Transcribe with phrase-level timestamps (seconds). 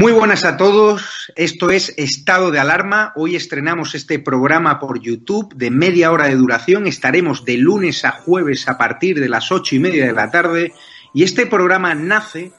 [0.00, 3.12] Muy buenas a todos, esto es Estado de Alarma.
[3.16, 6.86] Hoy estrenamos este programa por YouTube de media hora de duración.
[6.86, 10.72] Estaremos de lunes a jueves a partir de las ocho y media de la tarde.
[11.12, 12.50] Y este programa nace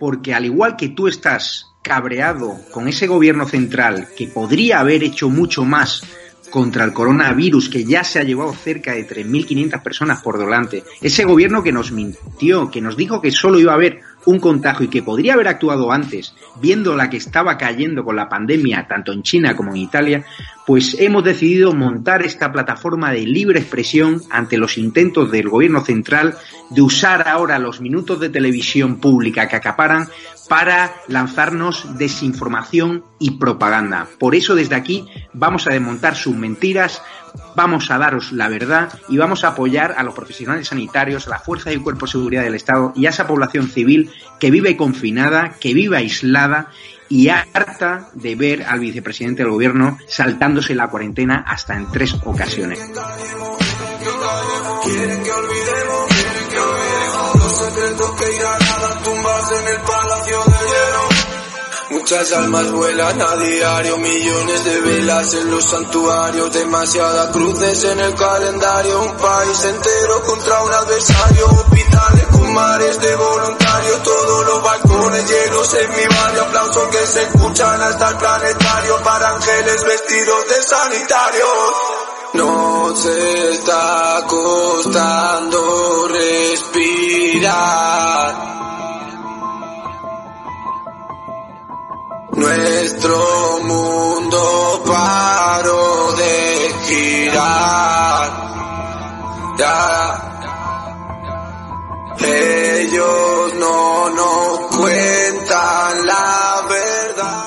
[0.00, 5.28] porque al igual que tú estás cabreado con ese gobierno central que podría haber hecho
[5.28, 6.02] mucho más
[6.48, 11.24] contra el coronavirus que ya se ha llevado cerca de 3.500 personas por delante, ese
[11.24, 14.88] gobierno que nos mintió, que nos dijo que solo iba a haber un contagio y
[14.88, 19.22] que podría haber actuado antes, viendo la que estaba cayendo con la pandemia tanto en
[19.22, 20.24] China como en Italia,
[20.66, 26.36] pues hemos decidido montar esta plataforma de libre expresión ante los intentos del gobierno central
[26.70, 30.08] de usar ahora los minutos de televisión pública que acaparan
[30.48, 34.08] para lanzarnos desinformación y propaganda.
[34.18, 37.02] Por eso desde aquí vamos a desmontar sus mentiras,
[37.54, 41.38] vamos a daros la verdad y vamos a apoyar a los profesionales sanitarios, a la
[41.38, 45.54] fuerza y cuerpo de seguridad del Estado y a esa población civil que vive confinada,
[45.60, 46.70] que vive aislada
[47.08, 52.80] y harta de ver al vicepresidente del gobierno saltándose la cuarentena hasta en tres ocasiones.
[61.88, 68.12] Muchas almas vuelan a diario, millones de velas en los santuarios, demasiadas cruces en el
[68.16, 75.30] calendario, un país entero contra un adversario, hospitales con mares de voluntarios, todos los balcones
[75.30, 80.62] llenos en mi barrio, aplausos que se escuchan hasta el planetario para ángeles vestidos de
[80.64, 81.48] sanitarios.
[82.32, 87.76] Nos está costando respirar.
[92.36, 97.96] Nuestro mundo paró de girar.
[102.18, 107.46] Ellos no nos cuentan la verdad.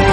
[0.00, 0.05] you.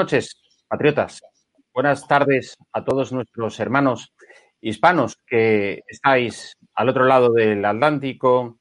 [0.00, 1.20] Noches, patriotas.
[1.74, 4.14] Buenas tardes a todos nuestros hermanos
[4.62, 8.60] hispanos que estáis al otro lado del Atlántico,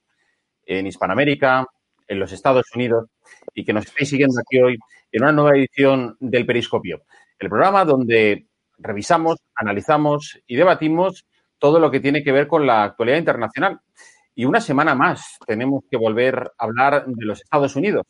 [0.66, 1.66] en Hispanoamérica,
[2.10, 3.06] en los Estados Unidos
[3.54, 4.78] y que nos estáis siguiendo aquí hoy
[5.14, 7.04] en una nueva edición del Periscopio,
[7.40, 8.48] el programa donde
[8.78, 11.26] revisamos, analizamos y debatimos
[11.58, 13.80] todo lo que tiene que ver con la actualidad internacional.
[14.36, 18.06] Y una semana más tenemos que volver a hablar de los Estados Unidos.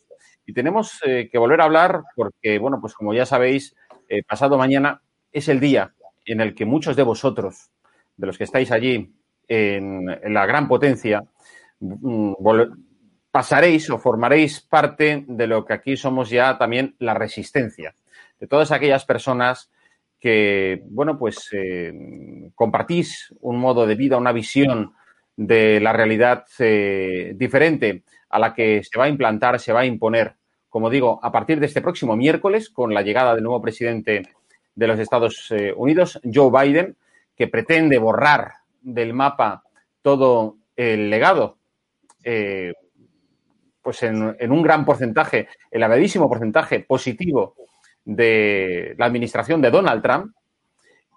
[0.49, 3.75] Y tenemos eh, que volver a hablar porque, bueno, pues como ya sabéis,
[4.07, 4.99] eh, pasado mañana
[5.31, 5.93] es el día
[6.25, 7.69] en el que muchos de vosotros,
[8.17, 9.13] de los que estáis allí
[9.47, 11.23] en, la gran potencia,
[11.79, 12.33] mm,
[13.29, 17.93] pasaréis o formaréis parte de lo que aquí somos ya también la resistencia,
[18.39, 19.69] de todas aquellas personas
[20.19, 21.93] que, bueno, pues eh,
[22.55, 24.93] compartís un modo de vida, una visión
[25.39, 29.85] de la realidad eh, diferente a la que se va a implantar, se va a
[29.85, 30.35] imponer,
[30.67, 34.23] como digo, a partir de este próximo miércoles, con la llegada del nuevo presidente
[34.75, 36.97] de los Estados eh, Unidos, Joe Biden,
[37.37, 38.51] que pretende borrar
[38.81, 39.63] del mapa
[40.01, 41.57] todo el legado,
[43.81, 47.55] pues en, en, un gran porcentaje, el elevadísimo porcentaje positivo
[48.03, 50.35] de la administración de Donald Trump.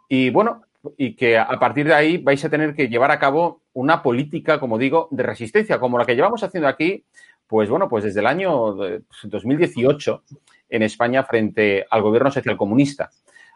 [0.09, 0.63] Y bueno,
[0.97, 4.59] y que a partir de ahí vais a tener que llevar a cabo una política,
[4.59, 7.05] como digo, de resistencia, como la que llevamos haciendo aquí,
[7.47, 8.75] pues bueno, pues desde el año
[9.25, 10.23] 2018
[10.71, 13.11] en España frente al gobierno socialcomunista.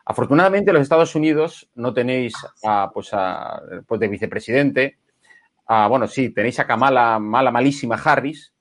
[0.05, 4.99] Afortunadamente, en los Estados Unidos no tenéis a, pues, a, pues de vicepresidente,
[5.67, 8.53] a, bueno, sí, tenéis a Kamala, mala, malísima Harris,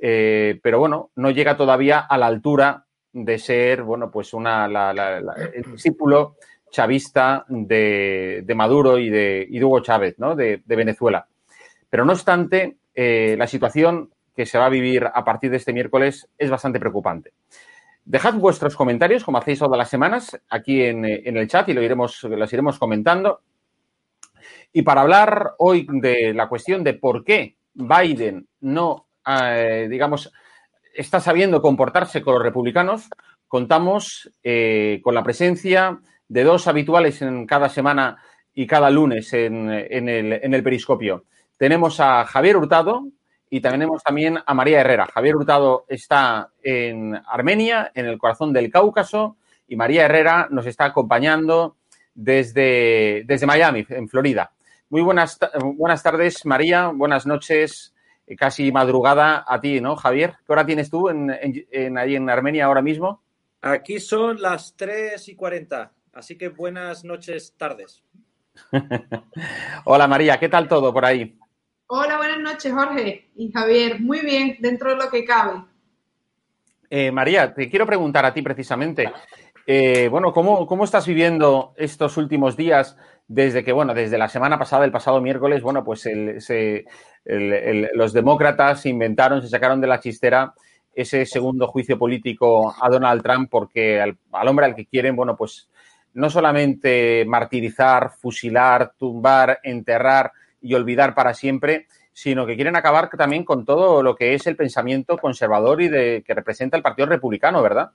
[0.00, 5.72] eh, pero bueno, no llega todavía a la altura de ser, bueno, pues una, el
[5.72, 6.36] discípulo
[6.74, 10.34] chavista de, Maduro y de, Hugo Chávez, ¿no?
[10.34, 11.24] De, Venezuela.
[11.88, 15.72] Pero no obstante, eh, la situación que se va a vivir a partir de este
[15.72, 17.32] miércoles es bastante preocupante.
[18.04, 22.24] Dejad vuestros comentarios, como hacéis todas las semanas, aquí en, el chat y lo iremos,
[22.24, 23.42] los iremos comentando.
[24.72, 30.32] Y para hablar hoy de la cuestión de por qué Biden no, eh, digamos,
[30.92, 33.08] está sabiendo comportarse con los republicanos,
[33.46, 38.18] contamos eh, con la presencia de dos habituales en cada semana
[38.54, 41.24] y cada lunes en, el, periscopio.
[41.56, 43.08] Tenemos a Javier Hurtado
[43.50, 45.06] y tenemos también a María Herrera.
[45.06, 50.86] Javier Hurtado está en Armenia, en el corazón del Cáucaso, y María Herrera nos está
[50.86, 51.76] acompañando
[52.14, 54.52] desde, desde Miami, en Florida.
[54.90, 55.38] Muy buenas,
[55.74, 56.88] buenas tardes, María.
[56.88, 57.94] Buenas noches,
[58.26, 60.36] eh, casi madrugada a ti, ¿no, Javier?
[60.46, 63.22] ¿Qué hora tienes tú en, en, ahí en Armenia ahora mismo?
[63.60, 68.02] Aquí son las 3 y 40, así que buenas noches, tardes.
[69.84, 71.38] Hola María, ¿qué tal todo por ahí?
[71.86, 74.00] Hola, buenas noches Jorge y Javier.
[74.00, 75.64] Muy bien, dentro de lo que cabe.
[76.90, 79.12] Eh, María, te quiero preguntar a ti precisamente,
[79.66, 84.58] eh, bueno, ¿cómo, ¿cómo, estás viviendo estos últimos días desde que, bueno, desde la semana
[84.58, 86.08] pasada, el pasado miércoles, bueno, pues
[87.24, 90.54] los demócratas se inventaron, se sacaron de la chistera
[90.94, 94.16] ese segundo juicio político a Donald Trump porque al,
[94.48, 95.68] hombre al que quieren, bueno, pues
[96.14, 103.44] no solamente martirizar, fusilar, tumbar, enterrar y olvidar para siempre, sino que quieren acabar también
[103.44, 107.60] con todo lo que es el pensamiento conservador y de que representa el Partido Republicano,
[107.62, 107.90] ¿verdad?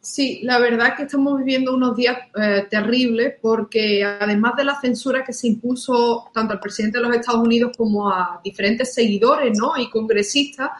[0.00, 4.80] Sí, la verdad es que estamos viviendo unos días eh, terribles porque además de la
[4.80, 9.56] censura que se impuso tanto al presidente de los Estados Unidos como a diferentes seguidores
[9.56, 9.78] ¿no?
[9.78, 10.70] y congresistas,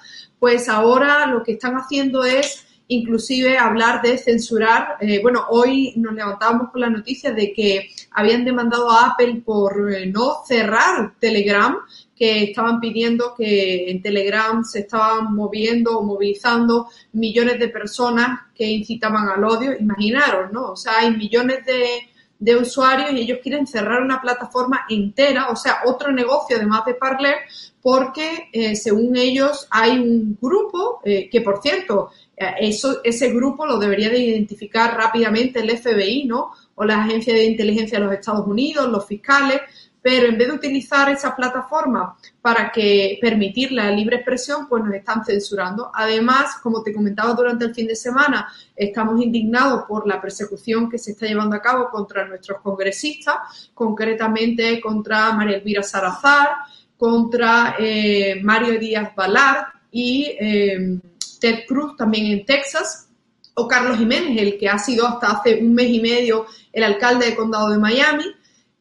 [0.40, 4.96] pues ahora lo que están haciendo es inclusive hablar de censurar.
[5.00, 9.92] Eh, bueno, hoy nos levantábamos con la noticia de que habían demandado a Apple por
[9.92, 11.78] eh, no cerrar Telegram
[12.22, 18.64] que estaban pidiendo que en Telegram se estaban moviendo o movilizando millones de personas que
[18.64, 19.76] incitaban al odio.
[19.76, 20.70] Imaginaros, ¿no?
[20.70, 22.08] O sea, hay millones de,
[22.56, 27.36] usuarios y ellos quieren cerrar una plataforma entera, o sea, otro negocio además de Parler,
[27.80, 33.78] porque eh, según ellos hay un grupo eh, que, por cierto, eso, ese grupo lo
[33.78, 36.52] debería de identificar rápidamente el FBI, ¿no?
[36.74, 39.60] O la Agencia de Inteligencia de los Estados Unidos, los fiscales,
[40.02, 44.94] pero en vez de utilizar esa plataforma para que permitir la libre expresión, pues nos
[44.94, 45.92] están censurando.
[45.94, 50.98] Además, como te comentaba durante el fin de semana, estamos indignados por la persecución que
[50.98, 56.48] se está llevando a cabo contra nuestros congresistas, concretamente contra María Elvira Salazar,
[56.96, 60.98] contra eh, Mario Díaz Balart y eh,
[61.42, 63.08] Ted Cruz también en Texas,
[63.54, 67.26] o Carlos Jiménez, el que ha sido hasta hace un mes y medio el alcalde
[67.26, 68.24] de condado de Miami.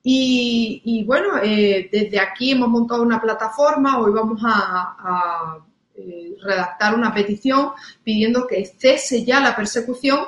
[0.03, 5.58] Y, bueno, eh, desde aquí hemos montado una plataforma, hoy vamos a,
[5.96, 7.72] eh, redactar una petición
[8.03, 10.20] pidiendo que cese ya la persecución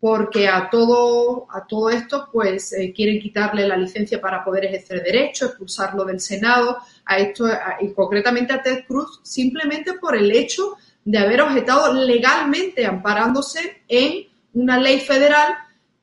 [0.00, 5.02] porque a todo, a todo esto pues eh, quieren quitarle la licencia para poder ejercer
[5.02, 7.46] derecho, expulsarlo del Senado, a esto
[7.80, 14.26] y concretamente a Ted Cruz, simplemente por el hecho de haber objetado legalmente, amparándose en
[14.54, 15.54] una ley federal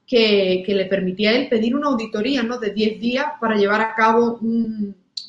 [0.05, 2.57] que, le permitía a él pedir una auditoría ¿no?
[2.57, 4.39] de 10 días para llevar a cabo,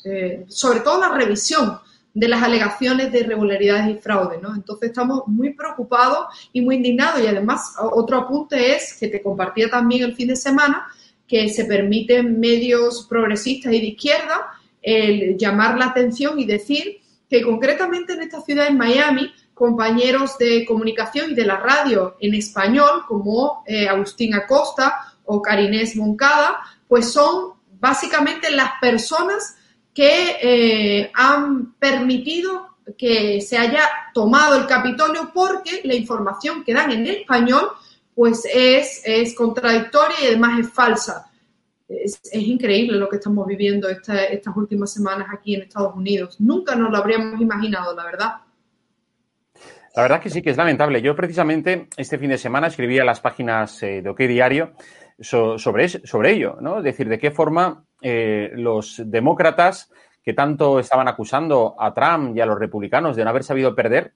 [0.03, 1.79] eh, sobre todo la revisión
[2.13, 4.53] de las alegaciones de irregularidades y fraude, ¿no?
[4.53, 9.69] Entonces estamos muy preocupados y muy indignados y además otro apunte es que te compartía
[9.69, 10.87] también el fin de semana
[11.25, 14.51] que se permiten medios progresistas y de izquierda
[14.81, 16.97] el llamar la atención y decir
[17.29, 22.33] que concretamente en esta ciudad, en Miami, compañeros de comunicación y de la radio en
[22.33, 29.55] español, como eh, Agustín Acosta o Carinés Moncada, pues son básicamente las personas
[29.93, 36.91] que eh, han permitido que se haya tomado el Capitolio porque la información que dan
[36.91, 37.69] en español
[38.15, 41.31] pues es, es contradictoria y además es falsa.
[41.87, 46.35] Es, increíble lo que estamos viviendo estas últimas semanas aquí en Estados Unidos.
[46.39, 48.31] Nunca nos lo habríamos imaginado, la verdad.
[49.95, 51.01] La verdad que sí que es lamentable.
[51.01, 54.73] Yo precisamente este fin de semana escribí a las páginas eh, de OK Diario
[55.21, 56.79] sobre, sobre ello, ¿no?
[56.79, 59.91] Es decir, de qué forma eh, los demócratas
[60.23, 64.13] que tanto estaban acusando a Trump y a los republicanos de no haber sabido perder,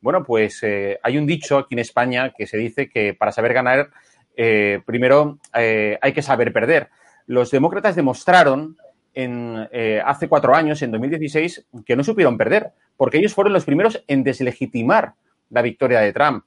[0.00, 3.52] bueno, pues eh, hay un dicho aquí en España que se dice que para saber
[3.52, 3.90] ganar,
[4.36, 6.90] eh, primero hay que saber perder.
[7.26, 8.76] Los demócratas demostraron
[9.22, 9.68] en,
[10.04, 14.22] hace cuatro años, en 2016, que no supieron perder, porque ellos fueron los primeros en
[14.22, 15.14] deslegitimar
[15.50, 16.44] la victoria de Trump.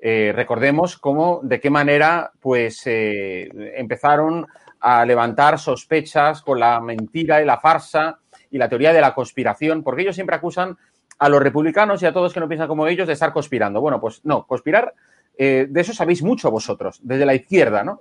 [0.00, 4.46] recordemos cómo, de qué manera, pues empezaron
[4.80, 8.18] a levantar sospechas con la mentira y la farsa
[8.50, 10.76] y la teoría de la conspiración, porque ellos siempre acusan
[11.18, 13.80] a los republicanos y a todos que no piensan como ellos de estar conspirando.
[13.80, 14.94] Bueno, pues no, conspirar,
[15.38, 18.00] eh, de eso sabéis mucho vosotros, desde la izquierda, ¿no?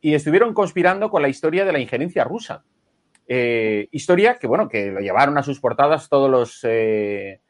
[0.00, 2.62] Y estuvieron conspirando con la historia de la injerencia rusa.
[3.34, 7.40] Eh, historia que, bueno, que lo llevaron a sus portadas todos los eh,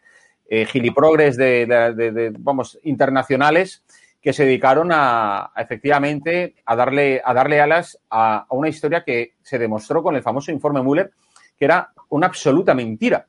[0.68, 3.82] giliprogres de, vamos, internacionales
[4.20, 9.58] que se dedicaron a, efectivamente a darle, a darle alas a, una historia que se
[9.58, 11.10] demostró con el famoso informe Mueller,
[11.58, 13.26] que era una absoluta mentira.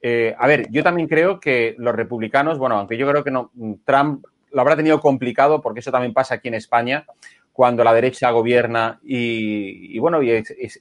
[0.00, 3.50] Eh, a ver, yo también creo que los republicanos, bueno, aunque yo creo que no,
[3.84, 7.06] Trump lo habrá tenido complicado, porque eso también pasa aquí en España,
[7.52, 10.30] cuando la derecha gobierna y, bueno, y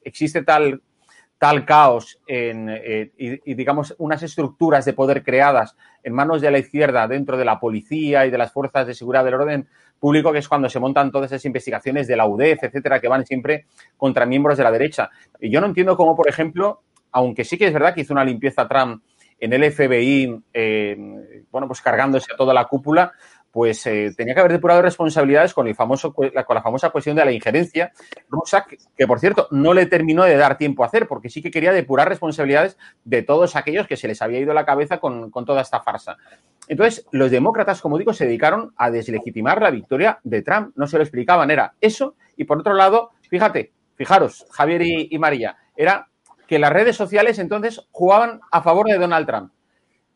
[0.04, 0.80] existe tal
[1.42, 6.60] tal caos en, eh, y, digamos, unas estructuras de poder creadas en manos de la
[6.60, 9.68] izquierda dentro de la policía y de las fuerzas de seguridad del orden
[10.00, 13.26] público, que es cuando se montan todas esas investigaciones de la UDEF, etcétera, que van
[13.26, 13.66] siempre
[13.98, 15.10] contra miembros de la derecha.
[15.40, 18.24] Y yo no entiendo cómo, por ejemplo, aunque sí que es verdad que hizo una
[18.24, 19.02] limpieza Trump
[19.40, 20.96] en el FBI, eh,
[21.50, 23.14] bueno, pues cargándose a toda la cúpula,
[23.52, 27.26] pues eh, tenía que haber depurado responsabilidades con, el famoso, con la famosa cuestión de
[27.26, 27.92] la injerencia
[28.30, 31.52] rusa, que, por cierto no le terminó de dar tiempo a hacer, porque sí que
[31.52, 35.62] quería depurar responsabilidades de todos aquellos que se les había ido la cabeza con, toda
[35.62, 36.18] esta farsa.
[36.68, 40.72] Entonces, los demócratas, como digo, se dedicaron a deslegitimar la victoria de Trump.
[40.76, 42.16] No se lo explicaban, era eso.
[42.38, 46.08] Y por otro lado, fíjate, fijaros, Javier y María, era
[46.48, 49.52] que las redes sociales entonces jugaban a favor de Donald Trump.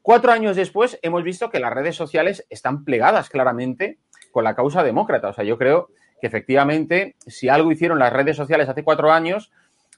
[0.06, 3.98] Cuatro años después hemos visto que las redes sociales están plegadas claramente
[4.32, 5.30] con la causa demócrata.
[5.30, 5.90] O sea, yo creo
[6.22, 9.52] que efectivamente, si algo hicieron las redes sociales hace cuatro años,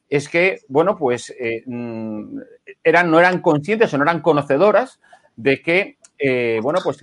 [0.08, 2.40] es que, bueno, pues eh, mm,
[2.86, 5.02] eran, no eran conscientes o no eran conocedoras
[5.36, 7.00] de que, eh, bueno, pues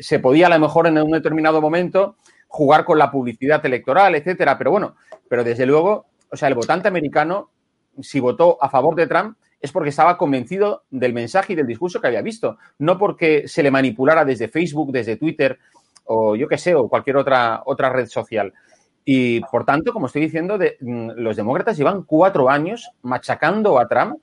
[0.00, 2.16] se podía a lo mejor en un determinado momento
[2.48, 4.58] jugar con la publicidad electoral, etcétera.
[4.58, 4.96] Pero bueno,
[5.28, 7.52] pero desde luego, o sea, el votante americano,
[8.02, 12.00] si votó a favor de Trump, es porque estaba convencido del mensaje y del discurso
[12.00, 15.58] que había visto, no porque se le manipulara desde Facebook, desde Twitter
[16.04, 18.52] o yo qué sé, o cualquier otra, otra red social.
[19.04, 24.18] Y por tanto, como estoy diciendo, mm, los demócratas llevan cuatro años machacando a Trump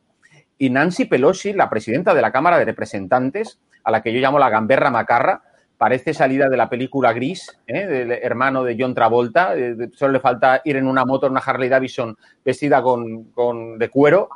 [0.58, 4.40] y Nancy Pelosi, la presidenta de la Cámara de Representantes, a la que yo llamo
[4.40, 5.44] la gamberra macarra,
[5.78, 7.86] parece salida de la película Gris, ¿eh?
[7.86, 9.54] del hermano de John Travolta.
[9.94, 13.90] solo le falta ir en una moto, en una Harley Davidson vestida con, con de
[13.90, 14.30] cuero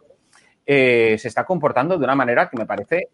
[0.71, 3.09] eh, se está comportando de una manera que me parece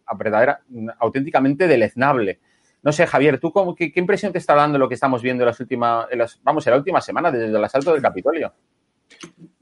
[0.99, 2.41] auténticamente deleznable.
[2.83, 5.59] No sé, Javier, ¿tú qué, impresión te está dando lo que estamos viendo en las
[5.61, 6.05] últimas,
[6.43, 8.51] vamos, en la última semana desde el asalto del Capitolio?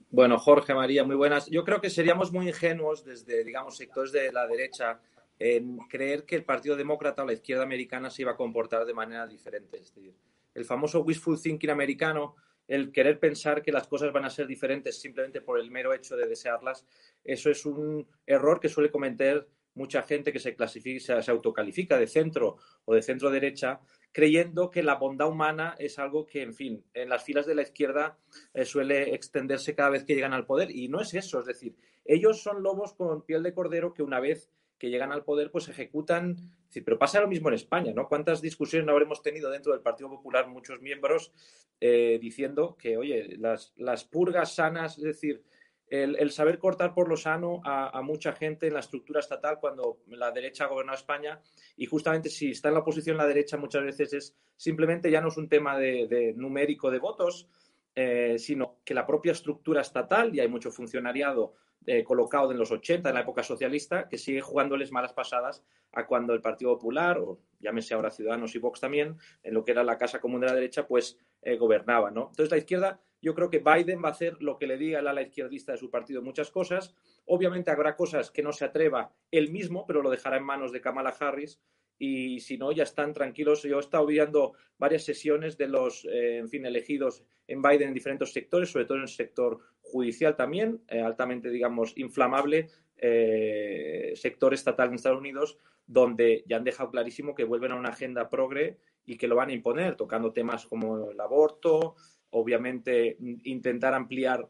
[0.09, 1.45] Bueno, Jorge, María, muy buenas.
[1.51, 4.99] Yo creo que seríamos muy ingenuos desde, digamos, sectores de la derecha
[5.37, 8.95] en creer que el Partido Demócrata o la izquierda americana se iba a comportar de
[8.95, 9.77] manera diferente.
[9.77, 10.15] Es decir,
[10.55, 12.37] el famoso wishful thinking americano
[12.73, 16.15] el querer pensar que las cosas van a ser diferentes simplemente por el mero hecho
[16.15, 16.85] de desearlas,
[17.23, 22.07] eso es un error que suele cometer mucha gente que se clasifica, se autocalifica de
[22.07, 23.79] centro o de centro derecha,
[24.11, 27.63] creyendo que la bondad humana es algo que, en fin, en las filas de la
[27.63, 28.17] izquierda
[28.53, 30.71] eh, suele extenderse cada vez que llegan al poder.
[30.71, 31.75] Y no es eso, es decir,
[32.05, 34.49] ellos son lobos con piel de cordero que una vez
[34.83, 36.35] que llegan al poder, pues ejecutan.
[36.73, 38.09] Pero pasa lo mismo en España, ¿no?
[38.09, 41.31] ¿Cuántas discusiones no habremos tenido dentro del Partido Popular, muchos miembros,
[41.79, 45.41] eh, diciendo que, oye, las, las purgas sanas, es decir,
[45.87, 50.31] el, saber cortar por lo sano a, mucha gente en la estructura estatal cuando la
[50.31, 51.39] derecha ha gobernado España
[51.77, 55.29] y justamente si está en la oposición la derecha muchas veces es simplemente ya no
[55.29, 57.47] es un tema de, numérico de votos,
[57.95, 61.53] eh, sino que la propia estructura estatal, y hay mucho funcionariado
[61.85, 66.05] eh, colocado en los 80, en la época socialista, que sigue jugándoles malas pasadas a
[66.05, 69.83] cuando el Partido Popular, o llámese ahora Ciudadanos y Vox también, en lo que era
[69.83, 72.11] la Casa Común de la Derecha, pues eh, gobernaba.
[72.11, 72.29] ¿no?
[72.29, 75.07] Entonces la izquierda yo creo que Biden va a hacer lo que le diga el
[75.07, 76.93] ala izquierdista de su partido muchas cosas.
[77.25, 80.81] Obviamente habrá cosas que no se atreva él mismo, pero lo dejará en manos de
[80.81, 81.61] Kamala Harris.
[81.97, 83.63] Y si no, ya están tranquilos.
[83.63, 87.93] Yo he estado viendo varias sesiones de los, eh, en fin, elegidos en Biden en
[87.93, 89.57] diferentes sectores, sobre todo en el sector
[89.93, 96.63] judicial también, eh, altamente, digamos, inflamable, eh, sector estatal en Estados Unidos, donde ya han
[96.63, 100.33] dejado clarísimo que vuelven a una agenda progre y que lo van a imponer, tocando
[100.33, 101.95] temas como el aborto,
[102.31, 104.49] obviamente intentar ampliar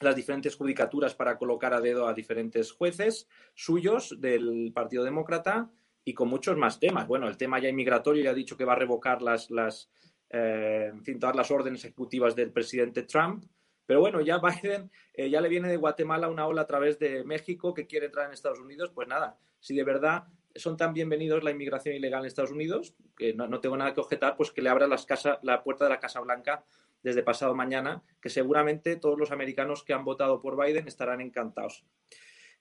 [0.00, 5.70] las diferentes judicaturas para colocar a dedo a diferentes jueces suyos del Partido Demócrata
[6.04, 7.06] y con muchos más temas.
[7.06, 9.90] Bueno, el tema ya inmigratorio ya ha dicho que va a revocar las, las
[10.30, 13.44] eh, todas las órdenes ejecutivas del presidente Trump.
[13.86, 17.24] Pero bueno, ya Biden eh, ya le viene de Guatemala una ola a través de
[17.24, 18.90] México que quiere entrar en Estados Unidos.
[18.94, 23.34] Pues nada, si de verdad son tan bienvenidos la inmigración ilegal en Estados Unidos, que
[23.34, 26.00] no, tengo nada que objetar, pues que le abra las casa, la puerta de la
[26.00, 26.64] Casa Blanca
[27.02, 31.84] desde pasado mañana, que seguramente todos los americanos que han votado por Biden estarán encantados.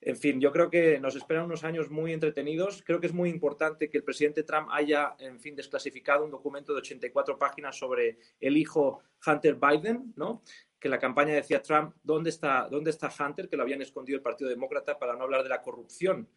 [0.01, 2.83] En fin, yo creo que nos esperan unos años muy entretenidos.
[2.85, 6.73] Creo que es muy importante que el presidente Trump haya, en fin, desclasificado un documento
[6.73, 10.43] de 84 páginas sobre el hijo Hunter Biden, ¿no?
[10.79, 13.49] Que la campaña decía Trump, ¿dónde está, dónde está Hunter?
[13.49, 16.27] Que lo habían escondido el Partido Demócrata para no hablar de la corrupción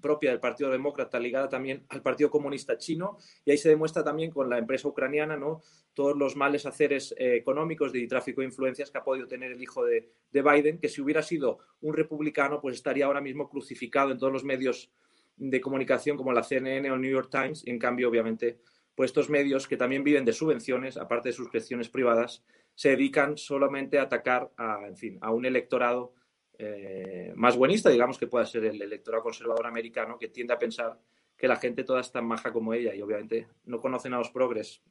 [0.00, 3.18] propia del Partido Demócrata ligada también al Partido Comunista Chino.
[3.44, 5.62] Y ahí se demuestra también con la empresa ucraniana no
[5.94, 9.62] todos los males haceres eh, económicos de tráfico de influencias que ha podido tener el
[9.62, 14.18] hijo de, Biden que si hubiera sido un republicano pues estaría ahora mismo crucificado en
[14.18, 14.90] todos los medios
[15.38, 17.66] de comunicación como la CNN o New York Times.
[17.66, 18.58] Y en cambio obviamente
[18.94, 22.44] pues estos medios que también viven de subvenciones aparte de suscripciones privadas
[22.76, 26.12] se dedican solamente a atacar a en fin a un electorado
[26.58, 30.98] eh, más buenista, digamos que pueda ser el electorado conservador americano, que tiende a pensar
[31.36, 34.30] que la gente toda es tan maja como ella y obviamente no conocen a los
[34.30, 34.82] progres.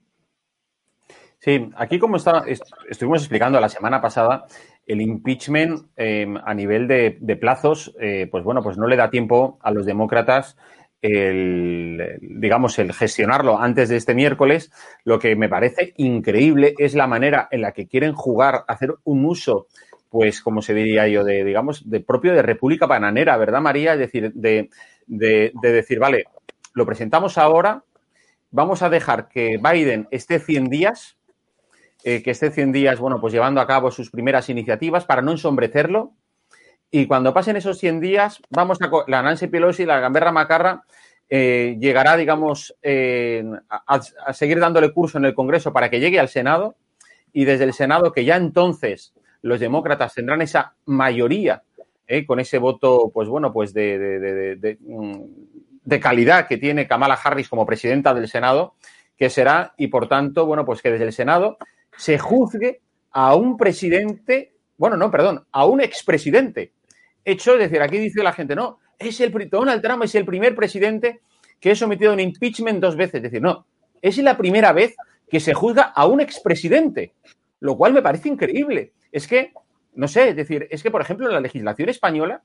[1.40, 2.44] Sí, aquí como está,
[2.90, 4.46] estuvimos explicando la semana pasada,
[4.86, 9.60] el impeachment em, a nivel de, plazos, eh, pues bueno, pues no le da tiempo
[9.62, 10.58] a los demócratas
[11.06, 14.72] el, digamos, el gestionarlo antes de este miércoles,
[15.04, 19.26] lo que me parece increíble es la manera en la que quieren jugar, hacer un
[19.26, 19.68] uso
[20.16, 23.96] pues, como se diría yo, de, digamos, de propio de República Bananera, ¿verdad, María?
[23.96, 24.70] Es decir, de,
[25.08, 26.24] decir, vale,
[26.74, 27.84] lo presentamos ahora,
[28.50, 31.18] vamos a dejar que Biden esté 100 días,
[32.06, 35.32] eh, que esté 100 días, bueno, pues llevando a cabo sus primeras iniciativas para no
[35.32, 36.14] ensombrecerlo.
[36.92, 40.84] Y cuando pasen esos 100 días, vamos a, la Nancy Pelosi, la Gamberra Macarra,
[41.28, 42.76] eh, llegará, digamos,
[43.88, 46.76] a seguir dándole curso en el Congreso para que llegue al Senado
[47.34, 51.64] y desde el Senado, que ya entonces los demócratas tendrán esa mayoría
[52.08, 52.26] ¿eh?
[52.26, 55.22] con ese voto, pues bueno, pues de, mm,
[55.84, 58.74] de, calidad que tiene Kamala Harris como presidenta del Senado,
[59.18, 61.58] que será, y por tanto, bueno, pues que desde el Senado
[61.98, 66.74] se juzgue a un presidente, bueno, no, perdón, a un expresidente.
[67.24, 70.56] Hecho, es decir, aquí dice la gente, no, es el Donald Trump es el primer
[70.56, 71.22] presidente
[71.60, 73.16] que es sometido a un impeachment dos veces.
[73.16, 73.66] Es decir, no,
[74.02, 74.96] es la primera vez
[75.30, 77.14] que se juzga a un expresidente,
[77.60, 78.94] lo cual me parece increíble.
[79.12, 79.54] Es que,
[79.94, 82.44] no sé, es decir, es que, por ejemplo, en la legislación española,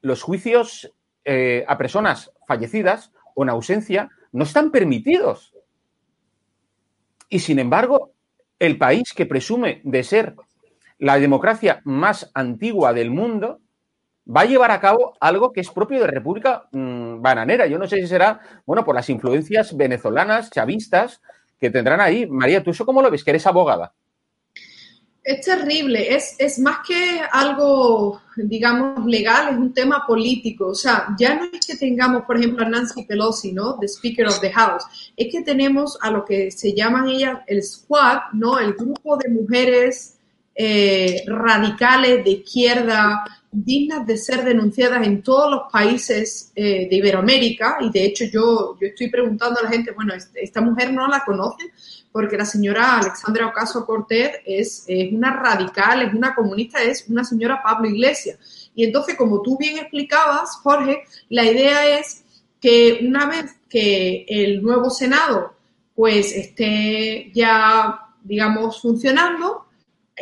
[0.00, 0.92] los juicios
[1.24, 5.54] eh, a personas fallecidas o en ausencia no están permitidos.
[7.28, 8.12] Y sin embargo,
[8.58, 10.34] el país que presume de ser
[11.02, 13.58] la democracia más antigua del mundo
[14.24, 17.66] va a llevar a cabo algo que es propio de República mm, Bananera.
[17.66, 21.20] Yo no sé si será, bueno, por las influencias venezolanas, chavistas
[21.58, 22.28] que tendrán ahí.
[22.28, 23.24] María, ¿tú eso cómo lo ves?
[23.24, 23.92] Que eres abogada.
[25.24, 30.68] Es terrible, es, más que algo, digamos, legal, es un tema político.
[30.68, 33.76] O sea, ya no es que tengamos, por ejemplo, a Nancy Pelosi, ¿no?
[33.80, 34.84] The Speaker of the House.
[35.16, 38.60] Es que tenemos a lo que se llaman ellas el squad, ¿no?
[38.60, 40.20] El grupo de mujeres
[40.54, 47.76] eh, radicales de izquierda dignas de ser denunciadas en todos los países eh, de Iberoamérica
[47.82, 51.22] y de hecho yo, yo estoy preguntando a la gente, bueno, esta mujer no la
[51.22, 51.70] conoce
[52.10, 57.24] porque la señora Alexandra Ocaso Cortés es, es una radical, es una comunista, es una
[57.24, 58.70] señora Pablo Iglesias.
[58.74, 62.24] Y entonces, como tú bien explicabas, Jorge, la idea es
[62.60, 65.54] que una vez que el nuevo Senado
[65.94, 69.66] pues esté ya, digamos, funcionando,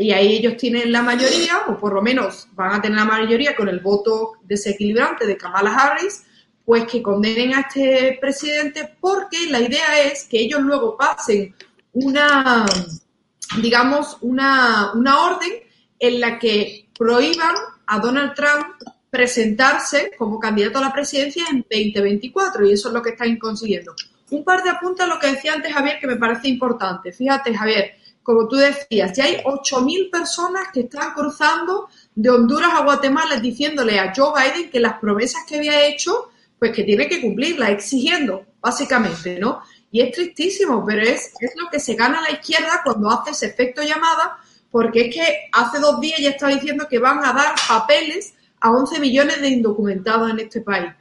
[0.00, 3.54] y ahí ellos tienen la mayoría, o por lo menos van a tener la mayoría
[3.54, 6.24] con el voto desequilibrante de Kamala Harris,
[6.64, 11.54] pues que condenen a este presidente porque la idea es que ellos luego pasen
[11.92, 12.64] una,
[13.60, 15.52] digamos, una, una orden
[15.98, 17.54] en la que prohíban
[17.86, 18.66] a Donald Trump
[19.10, 23.94] presentarse como candidato a la presidencia en 2024 y eso es lo que están consiguiendo.
[24.30, 27.12] Un par de apuntes a lo que decía antes Javier que me parece importante.
[27.12, 32.84] Fíjate, Javier, como tú decías, ya hay 8.000 personas que están cruzando de Honduras a
[32.84, 37.20] Guatemala diciéndole a Joe Biden que las promesas que había hecho, pues que tiene que
[37.20, 39.62] cumplirlas, exigiendo, básicamente, ¿no?
[39.90, 43.46] Y es tristísimo, pero es, es lo que se gana la izquierda cuando hace ese
[43.46, 44.38] efecto llamada,
[44.70, 48.70] porque es que hace dos días ya está diciendo que van a dar papeles a
[48.70, 50.92] 11 millones de indocumentados en este país.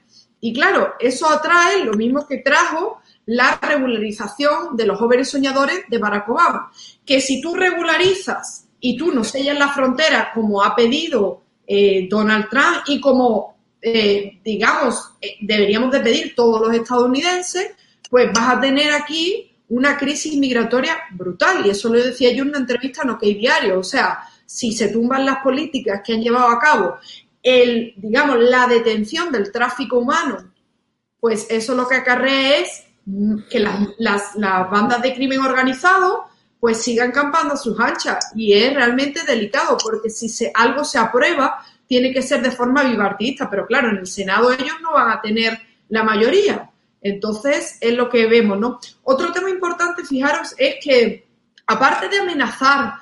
[0.41, 5.99] Y claro, eso atrae lo mismo que trajo la regularización de los jóvenes soñadores de
[5.99, 6.71] Barack Obama.
[7.05, 12.49] Que si tú regularizas y tú no sellas la frontera como ha pedido eh, Donald
[12.49, 17.73] Trump y como, eh, digamos, eh, deberíamos de pedir todos los estadounidenses,
[18.09, 21.63] pues vas a tener aquí una crisis migratoria brutal.
[21.67, 23.79] Y eso lo decía yo en una entrevista en OK Diario.
[23.79, 26.97] O sea, si se tumban las políticas que han llevado a cabo,
[27.43, 30.51] el, digamos, la detención del tráfico humano,
[31.19, 32.88] pues eso lo que acarrea es
[33.49, 36.25] que las, bandas de crimen organizado
[36.59, 40.97] pues sigan campando a sus anchas y es realmente delicado porque si se, algo se
[40.97, 45.09] aprueba tiene que ser de forma bipartidista, pero claro, en el Senado ellos no van
[45.09, 46.69] a tener la mayoría.
[47.01, 48.79] Entonces es lo que vemos, ¿no?
[49.03, 51.27] Otro tema importante, fijaros, es que
[51.65, 52.93] aparte de amenazar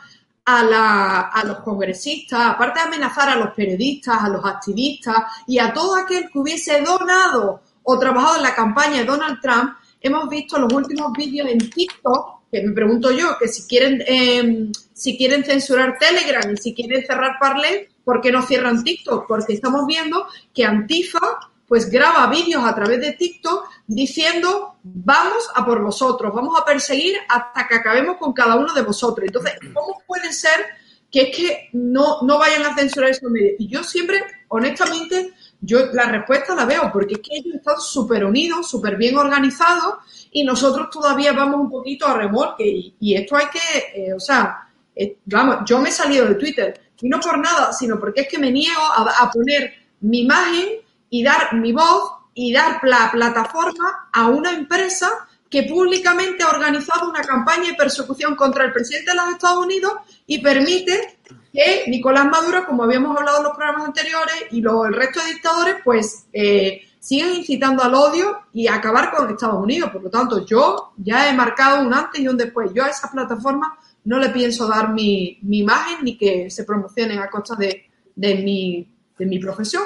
[0.46, 5.18] a, a, los congresistas, aparte de amenazar a los periodistas, a los activistas
[5.48, 9.74] y a todo aquel que hubiese donado o trabajado en la campaña de Donald Trump,
[10.02, 14.72] hemos visto los últimos vídeos en TikTok, que me pregunto yo, que si quieren, em,
[14.94, 19.28] si quieren censurar Telegram y si quieren cerrar Parler, ¿por qué no cierran TikTok?
[19.28, 21.20] Porque estamos viendo que Antifa
[21.68, 27.18] pues graba vídeos a través de TikTok diciendo vamos a por vosotros, vamos a perseguir
[27.28, 29.28] hasta que acabemos con cada uno de vosotros.
[29.28, 30.66] Entonces, ¿cómo puede ser
[31.12, 33.56] que es que no, no vayan a censurar esos medios?
[33.60, 38.24] Y yo siempre, honestamente, yo la respuesta la veo, porque es que ellos están súper
[38.26, 39.96] unidos, súper bien organizados
[40.32, 42.94] y nosotros todavía vamos un poquito a remolque.
[43.00, 46.92] Y, esto hay que, eh, o sea, eh, vamos, yo me he salido de Twitter
[47.02, 50.68] y no por nada, sino porque es que me niego a, poner mi imagen
[51.10, 55.10] y dar mi voz y dar la plataforma a una empresa
[55.50, 59.94] que públicamente ha organizado una campaña de persecución contra el presidente de los Estados Unidos
[60.26, 61.20] y permite
[61.58, 65.76] que Nicolás Maduro, como habíamos hablado en los programas anteriores, y el resto de dictadores,
[65.84, 69.90] pues eh, siguen incitando al odio y a acabar con Estados Unidos.
[69.90, 72.72] Por lo tanto, yo ya he marcado un antes y un después.
[72.76, 77.28] Yo a esa plataforma no le pienso dar mi, imagen ni que se promocionen a
[77.28, 79.82] costa de, mi, de mi profesión.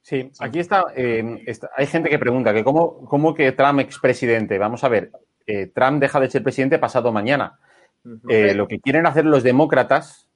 [0.00, 4.58] Sí, aquí eh, está, Hay gente que pregunta que cómo, cómo que Trump expresidente.
[4.58, 5.10] Vamos a ver,
[5.44, 7.58] eh, Trump deja de ser presidente pasado mañana.
[8.04, 10.28] lo que quieren hacer los demócratas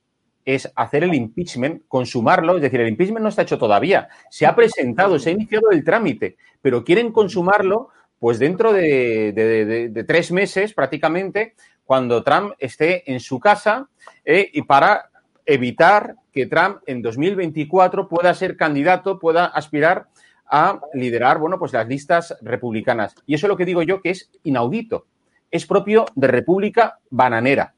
[0.48, 4.56] es hacer el impeachment, consumarlo, es decir, el impeachment no está hecho todavía, se ha
[4.56, 11.54] presentado, se ha iniciado el trámite, pero quieren consumarlo pues dentro de, tres meses prácticamente,
[11.84, 13.90] cuando Trump esté en su casa
[14.24, 15.10] eh, y para
[15.44, 20.06] evitar que Trump en 2024 pueda ser candidato, pueda aspirar
[20.46, 23.14] a liderar, bueno, pues las listas republicanas.
[23.26, 25.04] Y eso es lo que digo yo que es inaudito.
[25.50, 27.74] Es propio de República Bananera.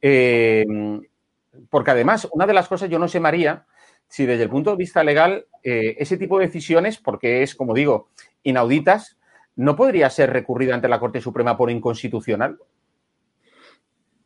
[0.00, 0.64] Eh,
[1.70, 3.66] porque además, una de las cosas, yo no sé, María,
[4.08, 7.74] si desde el punto de vista legal, eh, ese tipo de decisiones, porque es, como
[7.74, 8.08] digo,
[8.42, 9.18] inauditas,
[9.56, 12.58] ¿no podría ser recurrida ante la Corte Suprema por inconstitucional?